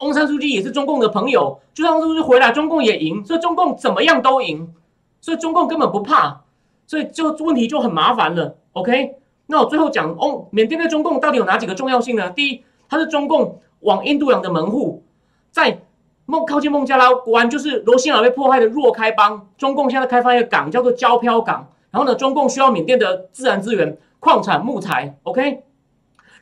[0.00, 4.74] 翁山书记也是中共的朋友，就算翁书记回来，中共也赢，所以中共怎么样都赢，
[5.20, 6.42] 所以中共根本不怕。
[6.86, 8.56] 所以就问题就很麻烦了。
[8.72, 9.16] OK，
[9.46, 12.30] 那我最后讲哦，缅甸对中共到底有哪几个重要性呢？
[12.30, 15.02] 第一，它是中共往印度洋的门户，
[15.50, 15.78] 在
[16.26, 25.62] 孟靠近孟加拉湾，就是罗兴亚被迫害的若开邦，中共现在开发一个港叫做胶漂港，然后呢，中共需要缅甸的自然资源，矿产、木材，OK，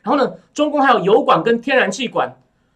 [0.01, 2.33] 然后呢，中共还有油管跟天然气管，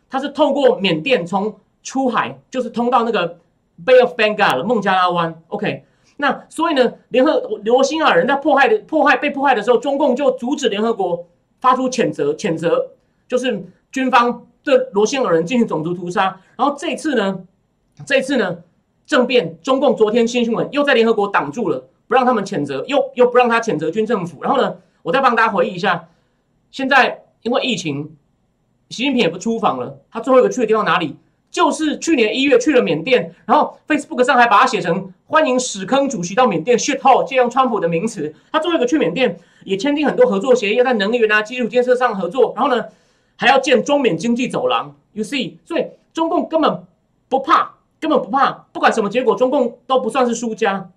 [0.10, 3.40] 它是透过缅甸从出海，就是通到那个
[3.86, 5.86] Bay of Bengal 孟加拉湾，OK，
[6.18, 11.28] 那所以呢，联合罗兴亚人在迫害的迫害被迫害的时候，中共就阻止联合国
[11.60, 12.92] 发出谴责，谴责
[13.28, 14.44] 就是军方。
[14.64, 17.40] 对罗兴尔人进行种族屠杀，然后这次呢，
[18.06, 18.58] 这次呢
[19.06, 24.44] 政变，中共昨天新新闻又在联合国挡住了，不让他们谴责，又又不让他谴责军政府。
[24.44, 26.10] 然后呢，我再帮大家回忆一下，
[26.70, 28.18] 现在因为疫情，
[28.90, 31.16] 习近平也不出访了，他最后一个去的地方哪里？
[31.58, 38.32] 就是去年一月去了缅甸，然后 Facebook 上还把它写成欢迎屎坑主席到缅甸 shit hole，借用川普的名词。
[38.52, 42.54] 他最后一个去缅甸，也签订很多合作协议，要在能源啊、基础建设上合作。
[42.56, 42.86] 然后呢？
[43.40, 46.84] 还要建中缅经济走廊，You see，所以中共根本
[47.28, 50.92] 不怕，根本不怕，不管什么结果，中共都不算是输家。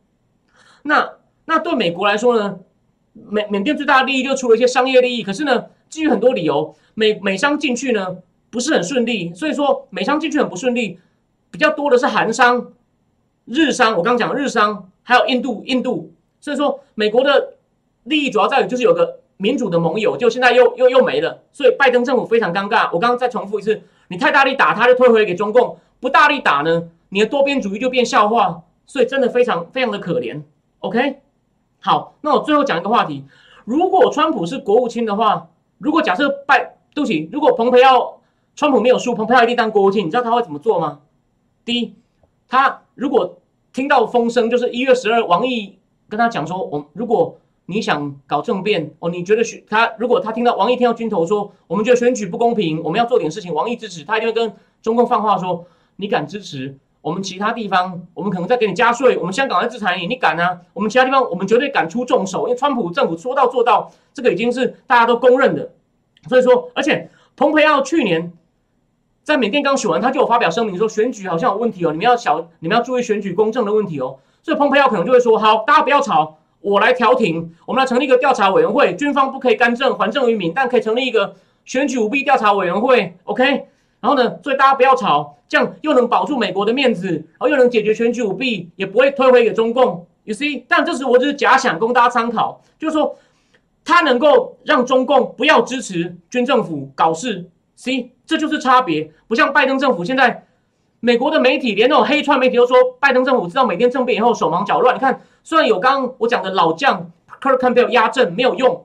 [0.83, 1.13] 那
[1.47, 2.59] 那对美国来说呢？
[3.15, 8.17] 缅缅甸最大的利益就除了一些商业利益，可是呢，基于很多理由，美美商进去呢
[8.51, 10.99] 不是很顺利，所以说美商进去很不顺利，
[11.51, 12.73] 比较多的是韩商、
[13.45, 17.55] 日商，我刚讲日商，还有印度印度，所以说美国的
[18.05, 19.21] 利益主要在于就是有个。
[19.43, 22.91] 民主的盟友就现在又又又没了，所以拜登政府非常尴尬。
[22.93, 28.65] 我刚刚再重复一次，你太大力打他，就退回给中共；不大力打呢，你的多边主义就变笑话。
[28.87, 30.43] 所以真的非常非常的可怜。
[30.81, 31.21] OK，
[31.81, 33.25] 好，那我最后讲一个话题：
[33.65, 35.49] 如果川普是国务卿的话，
[35.79, 38.20] 如果假设拜对不起，如果蓬佩奥
[38.57, 41.01] 川普没有输，蓬佩奥一定当国务卿，你知道他会怎么做吗？
[41.65, 41.95] 第一，
[42.49, 43.39] 他如果
[43.73, 45.79] 听到风声，就是一月十二，王毅
[46.09, 47.37] 跟他讲说，我如果。
[47.67, 49.09] 你想搞政变哦？
[49.11, 49.93] 你觉得选他？
[49.97, 59.17] 如果他听到王毅听到军头说，我们觉得选举不公平，我们要做点事情，王毅支持他，一定会跟中共放话说：你敢支持我们其他地方，我们可能再给你加税。
[59.17, 60.61] 我们香港在制裁你，你敢啊？
[60.73, 65.71] 我们其他地方，我们绝对敢出重手，因为川普政府说到做到，这个已经是大家都公认的。
[66.29, 68.33] 所以说，而且蓬佩奥去年
[69.23, 74.19] 在缅甸刚选完，他就有发表声明说，选举好像有问题哦，你们要小，你们要注意选举公正的问题哦。
[74.43, 76.39] 所以蓬佩奥可能就会说：好，大家不要吵。
[76.63, 83.45] 我来调停，我们来成立一个调查委员会，军方不可以干政，还政于民，但可以成立一个选举舞弊调查委员会，OK？
[84.01, 90.65] 然后呢，所以大家不要吵，这样又能保住美国的面子，然后又能解决选举舞弊，也不会退回给中共，You see？
[90.69, 93.17] 但这时我只是假想，供大家参考，就是说，
[93.83, 97.49] 他能够让中共不要支持军政府搞事
[97.81, 100.47] C，这就是差别，不像拜登政府现在。
[101.03, 104.95] 美国的媒体，连那种黑川媒体都说，拜登政府知道美甸政变以后手忙脚乱。
[104.95, 107.11] 你看，虽然有刚刚我讲的老将
[107.41, 108.85] Kirk Campbell 压阵，没有用。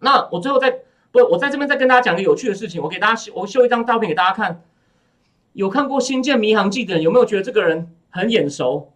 [0.00, 0.80] 那我最后再
[1.12, 2.82] 不，我在这边再跟大家讲个有趣的事情。
[2.82, 4.60] 我给大家我秀一张照片给大家看。
[5.52, 8.90] 有看过《星舰迷航记》的人，有没有觉得这个人很眼熟？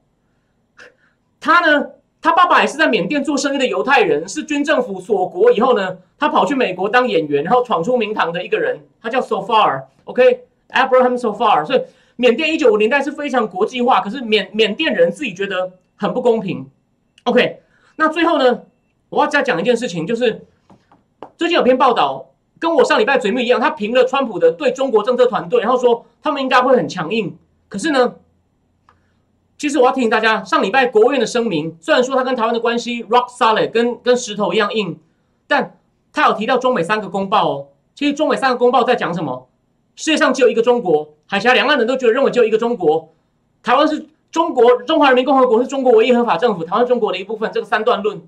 [1.39, 1.91] 他呢，
[2.27, 8.81] 他爸爸也是在缅甸做生意的犹太人，是军政府锁国以后呢，他跑去美国当演员，然后闯出名堂的一个人。
[9.01, 11.83] 他叫 So Far，OK，Abraham So Far，所以。
[12.17, 16.67] 缅甸一九五年代是非常国际化，可是缅缅甸人自己觉得很不公平。
[17.25, 17.61] OK，
[17.97, 18.63] 那最后呢，
[19.11, 20.45] 我要再讲一件事情，就是
[21.37, 27.37] 最近有篇报道，跟我上礼拜嘴密一样，他评了川普的对中国政策团队，然后说他们应该会很强硬。
[27.69, 28.15] 可是呢，
[29.59, 34.99] 其实我要提醒大家，上礼拜国务院的声明，虽然说他跟台湾的关系 rock solid，跟跟石头一样硬，
[35.47, 35.79] 但
[36.13, 37.67] 他有提到中美三个公报哦。
[37.95, 39.49] 其实中美三个公报在讲什么？
[39.95, 43.09] 世界上只有一个中国，海峡两岸人都觉得认为只有一个中国，
[43.63, 47.51] 台湾是中国，中华人民共和国是中国唯一合法政府，台湾中国的一部分。
[47.51, 48.21] 这个三段论，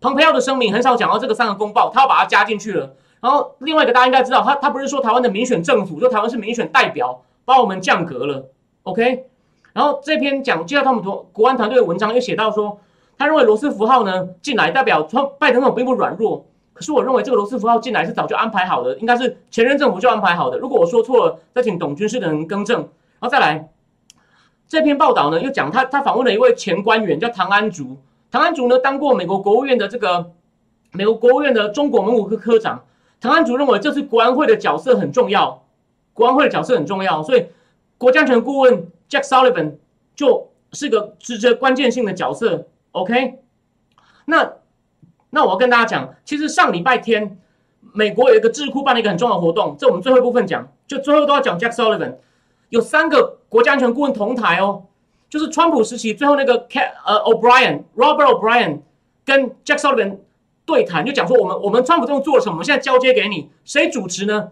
[0.00, 2.94] 蓬佩奥的声明很少讲到这个三个公报，他要把它加进去了。
[3.20, 8.48] 然后另外一个大家应该知道，他他不是说台湾的民选政府，说台湾是民选代表，把我们降格了。
[8.84, 9.26] OK，
[9.72, 12.78] 然后这篇讲介绍他们国国安团队的文章又写到说，
[13.16, 16.44] 他认为罗斯福号呢进来代表川拜登总统并不软弱。
[16.72, 20.58] 可是我认为这个罗斯福号进来是早就安排好的，应该是前任政府就安排好的。
[20.58, 22.78] 如果我说错了，再请懂军事的人更正。
[22.78, 22.88] 然
[23.20, 23.68] 后再来
[24.66, 27.98] 这篇报道呢，又讲他他访问了一位前官员，叫唐安竹。
[28.30, 30.30] 唐安竹呢，当过美国国务院的这个
[30.92, 32.82] 美国国务院的中国文武科科长。
[33.20, 35.62] 唐安竹认为这次国安会的角色很重要，
[36.14, 37.46] 国安会的角色很重要，所以
[37.98, 39.74] 国家安全顾问 Jack Sullivan
[40.14, 42.68] 就是个直接关键性的角色。
[42.92, 43.40] OK，
[44.24, 44.54] 那。
[45.32, 47.38] 那我要跟大家讲，其实上礼拜天，
[47.92, 52.16] 美国有一个智库办了一个很重要的活动，这我们最后一部分讲，就最后都要讲 Jack Sullivan，
[52.70, 54.86] 有三个国家安全顾问同台哦，
[55.28, 56.66] 就是川普时期最后那个
[57.06, 58.80] 呃 O'Brien Robert O'Brien
[59.24, 60.16] 跟 Jack Sullivan
[60.66, 64.50] 对谈，就讲说我们我们川普政府做了什么，我们现在交接给你，谁主持呢？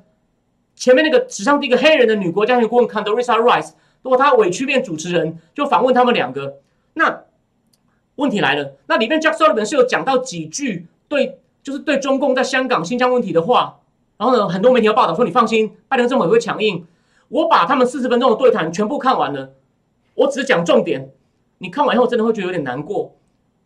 [0.77, 3.73] 前面那个史上第一个黑人的女国家安全顾问 Condoleezza Rice，
[4.03, 6.59] 如果他委屈变主持人，就访问他们两个。
[6.95, 7.25] 那
[8.17, 13.79] 问题来了，那里面 Jack Sullivan 是有讲到几句对，就是对中共在香港、新疆问题的话。
[14.17, 16.85] 然后呢，很多媒体要报道说，你放心，拜登政府会强硬。
[17.29, 19.53] 我把他们四十分钟的对谈全部看完了，
[20.15, 21.11] 我只讲重点。
[21.59, 23.15] 你看完以后真的会觉得有点难过。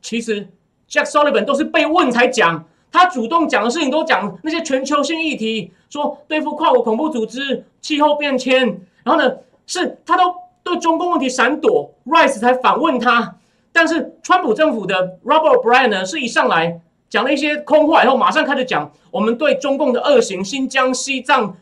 [0.03, 0.49] 其实
[0.91, 8.67] Jack Sullivan 都是被问才讲，他主动讲的事情都讲那些全球性议题，说对付跨国恐怖组织、气候变迁。
[9.05, 9.37] 然后呢，
[9.67, 13.37] 是他都对中共问题闪躲，Rice 才反问他。
[13.73, 21.57] 但是川普政府的 Robert Bryan 呢，是一上来讲了一些空话以后，马上开始讲我们对中共的恶行，新疆、西藏。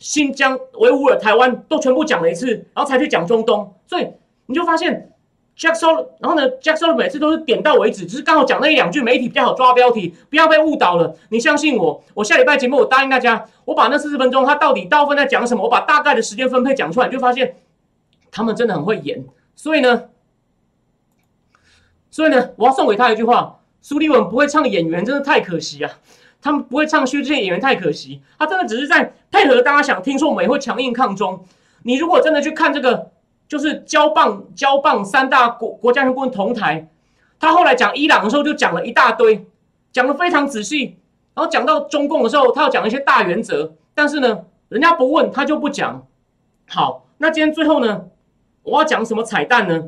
[0.00, 4.06] 新疆、维吾尔、台湾都全部讲了一次，然后才去讲中东，所以
[4.44, 5.13] 你就发现
[5.56, 11.14] Jack s o l 然后呢，Jack s o l 每次都是点到为止，只是刚好讲那一两句，媒体比较好抓标题，不要被误导了。
[11.28, 17.56] 你相信我，我下礼拜节目我答应大家，我把那四十分钟他到底大部分在讲什么，我把大概的时间分配讲出来，就发现
[18.32, 19.24] 他们真的很会演。
[19.54, 20.04] 所以呢，
[22.10, 25.90] 所以呢，我要送给他一句话：苏立文不会唱演员，真的太可惜啊。
[26.42, 28.20] 他们不会唱虚，这些演员太可惜。
[28.38, 31.42] 他真的只是在配合大家想听说我们也会强硬抗中。
[31.84, 33.12] 你如果真的去看这个，
[33.54, 36.88] 就是交棒交棒三大国国家顾问同台，
[37.38, 39.46] 他后来讲伊朗的时候就讲了一大堆，
[39.92, 40.98] 讲的非常仔细。
[41.34, 46.04] 然后讲到中共的时候，他要讲一些大原则，但是呢，人家不问他就不讲。
[46.68, 48.06] 好，那今天最后呢，
[48.64, 49.84] 我要讲什么彩蛋呢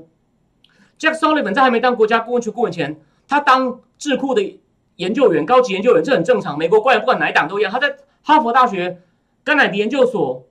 [0.97, 4.61] ？Jack Sullivan 在还没当国家顾问局顾问前，他当智库的。
[4.95, 6.57] 研究员、高级研究员，这很正常。
[6.57, 7.71] 美国官员不管哪一党都一样。
[7.71, 9.03] 他在哈佛大学
[9.45, 10.47] 甘乃迪研究所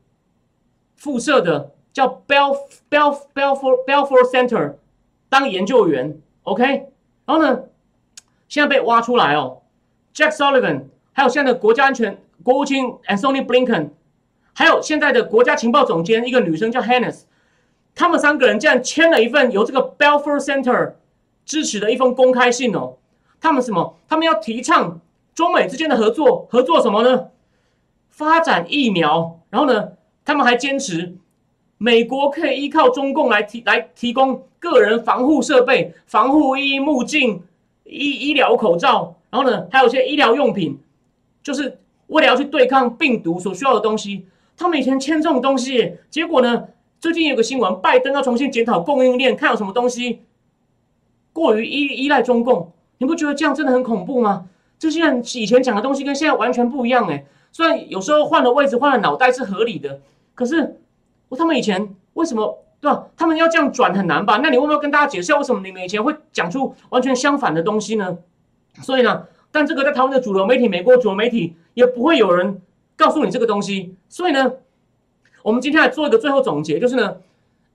[0.95, 2.57] 附设的叫 Bell
[2.89, 4.73] Bell Bellfor Bellfor Center
[5.29, 6.65] 当研究员，OK。
[7.25, 7.63] 然后呢，
[8.49, 9.61] 现在被挖出来哦
[10.13, 13.91] ，Jack Sullivan，还有现在的国家安全国务卿 Anthony Blinken，
[14.51, 17.21] 还有现在的国家情报总监一个女生叫 Hannes，
[17.95, 20.95] 他们三个人竟然签了一份由这个 Bellfor Center
[21.45, 22.97] 支持的一封公开信哦。
[23.39, 23.97] 他们什么？
[24.09, 24.99] 他们要提倡
[25.33, 27.29] 中美之间的合作，合作什么呢？
[28.09, 29.39] 发展疫苗。
[29.49, 29.93] 然后呢，
[30.25, 31.15] 他们还坚持
[31.77, 37.43] 美国可以依靠中共来提来提供个人防护设备、防护衣、目镜、
[37.83, 39.15] 医医疗口罩。
[39.29, 40.79] 然后呢，还有一些医疗用品，
[41.43, 44.25] 就是为了要去对抗病毒所需要的东西。
[44.55, 46.69] 他们以前签这种东西，结果呢，
[47.01, 50.21] 最近有个新闻，拜登要重新检讨供应链，看有什么东西
[51.33, 52.71] 过于依依赖中共。
[52.99, 54.47] 你不觉得这样真的很恐怖吗？
[54.79, 57.25] 这些人以前讲的东西跟现在完全不一样哎。
[57.51, 59.99] 虽然有时候换了位置、换了脑袋是合理的，
[60.33, 60.79] 可是
[61.35, 63.07] 他们以前为什么对吧？
[63.17, 64.39] 他们要这样转很难吧？
[64.41, 68.17] 那你会不会跟大家解释为什么你们以前会讲出完全相反的东西呢？
[68.81, 72.61] 所以呢，但这个在台湾的主流媒体、美国主流媒体也不会有人
[72.95, 73.95] 告诉你这个东西。
[74.09, 74.53] 所以呢，
[75.43, 77.17] 我们今天来做一个最后总结，就是呢，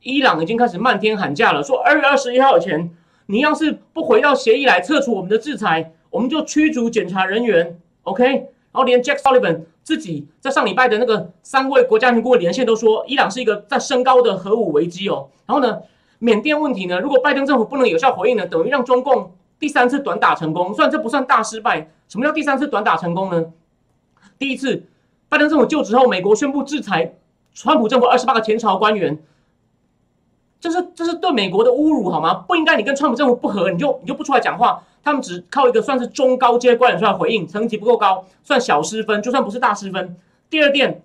[0.02, 2.90] 伊朗已经开始漫天喊价了，说二月二十一号以前。
[3.26, 8.24] 你要是不回到协议来撤除我们的制裁，我们就驱逐检查人员，OK？
[8.24, 9.60] 然后连 Jack Sullivan
[9.90, 15.28] 自己在上礼拜的那个三位国家安全顾问连线都说，伊朗是一个在升高的核武危机哦。
[15.46, 15.80] 然后呢，
[16.20, 20.72] 缅甸问题呢，如果拜登政府不能有效回应呢，等于让中共第三次短打成功。
[20.72, 23.46] 虽然这不算大失败，什么叫第三次短打成功呢？
[24.38, 24.84] 第一次，
[25.28, 27.16] 拜登政府就职后，美国宣布制裁
[27.52, 29.18] 川普政府二十八个前朝官员。
[30.60, 32.44] 这是这是对美国的侮辱，好吗？
[32.46, 34.84] 不应该你跟川普政府不和，你就你就不出来讲话。
[35.02, 40.16] 他们只靠一个算是中高阶官员出来回应，层级不够高，算小失分，就算不是大失分。
[40.48, 41.02] 第二点，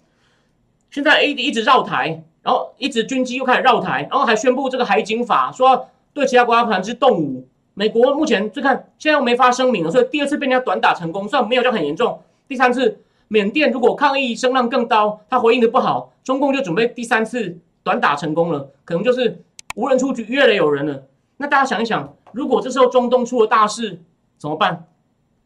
[0.92, 7.48] 现在 A D 一直绕台，然后一直军机又开始绕台，然后还宣布这个海警法，说对其他国家船只动武。
[7.74, 12.20] 美国目前最看现在又没发声明了，所以第二次被人家短打成功，虽然没有就很严重。
[12.48, 17.58] 第三次，缅甸如果抗议声浪更高，他回应的不好，中共就准备第三次。
[17.84, 19.44] 短打成功了，可能就是
[19.76, 21.04] 无人出局，越来越有人了。
[21.38, 24.02] 那大家想一想，如果这时候中东出了大事
[24.38, 24.86] 怎么办？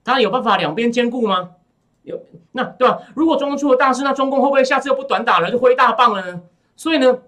[0.03, 1.51] 他有办法两边兼顾吗？
[2.01, 2.19] 有，
[2.53, 2.99] 那对吧？
[3.15, 6.41] 如果中东出了大事，那中共会不会下次又不短打了，就挥大棒了呢？
[6.75, 7.19] 所以呢，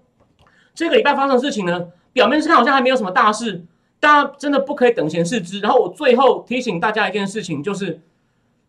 [0.74, 3.64] 这个礼拜发生的事情呢，表面上好像还没有什么大事，
[4.00, 5.60] 大家真的不可以等闲视之。
[5.60, 8.00] 然后我最后提醒大家一件事情，就是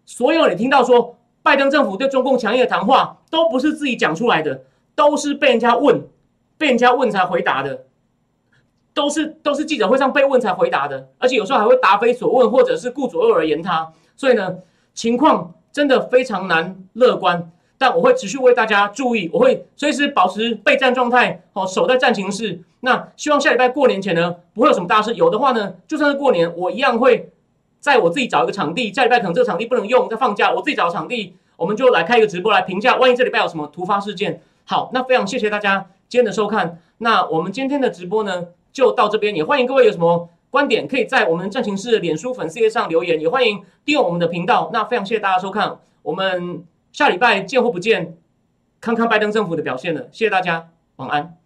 [0.05, 4.61] 所有你听到说拜登政府对中共强硬的谈话，都不是自己讲出来的，
[4.93, 6.07] 都是被人家问。
[6.55, 7.85] 被人家问才回答的，
[8.93, 13.91] 都是都是记者会上被问才回答的，而且有时候还会答非所问，或者是顾左右而言他。
[14.15, 14.55] 所以呢，
[14.93, 17.51] 情况真的非常难乐观。
[17.75, 22.61] 但我会持续为大家注意，我会随时保持备战状态，哦，守在战情室。
[22.79, 25.13] 那希望下礼拜过年前呢，不会有什么大事。
[25.15, 27.29] 有的话呢，就算是过年，我一样会
[27.81, 34.41] 在我自己找一个场地，下礼拜可能这个场地不能用，在放假，我自己找场地，我们就来开一个直播来评价，万一这礼拜有什么突发事件。
[34.63, 44.69] 好，那非常谢谢大家今天的收看，那我们今天的直播呢就到这边，也欢迎各位有什么观点可以在我们战情室脸书粉丝页上留言，也欢迎订阅我们的频道。
[44.73, 48.17] 那非常谢谢大家收看，我们下礼拜见或不见，
[48.81, 51.42] 看看拜登政府的表现了，谢谢大家，晚安。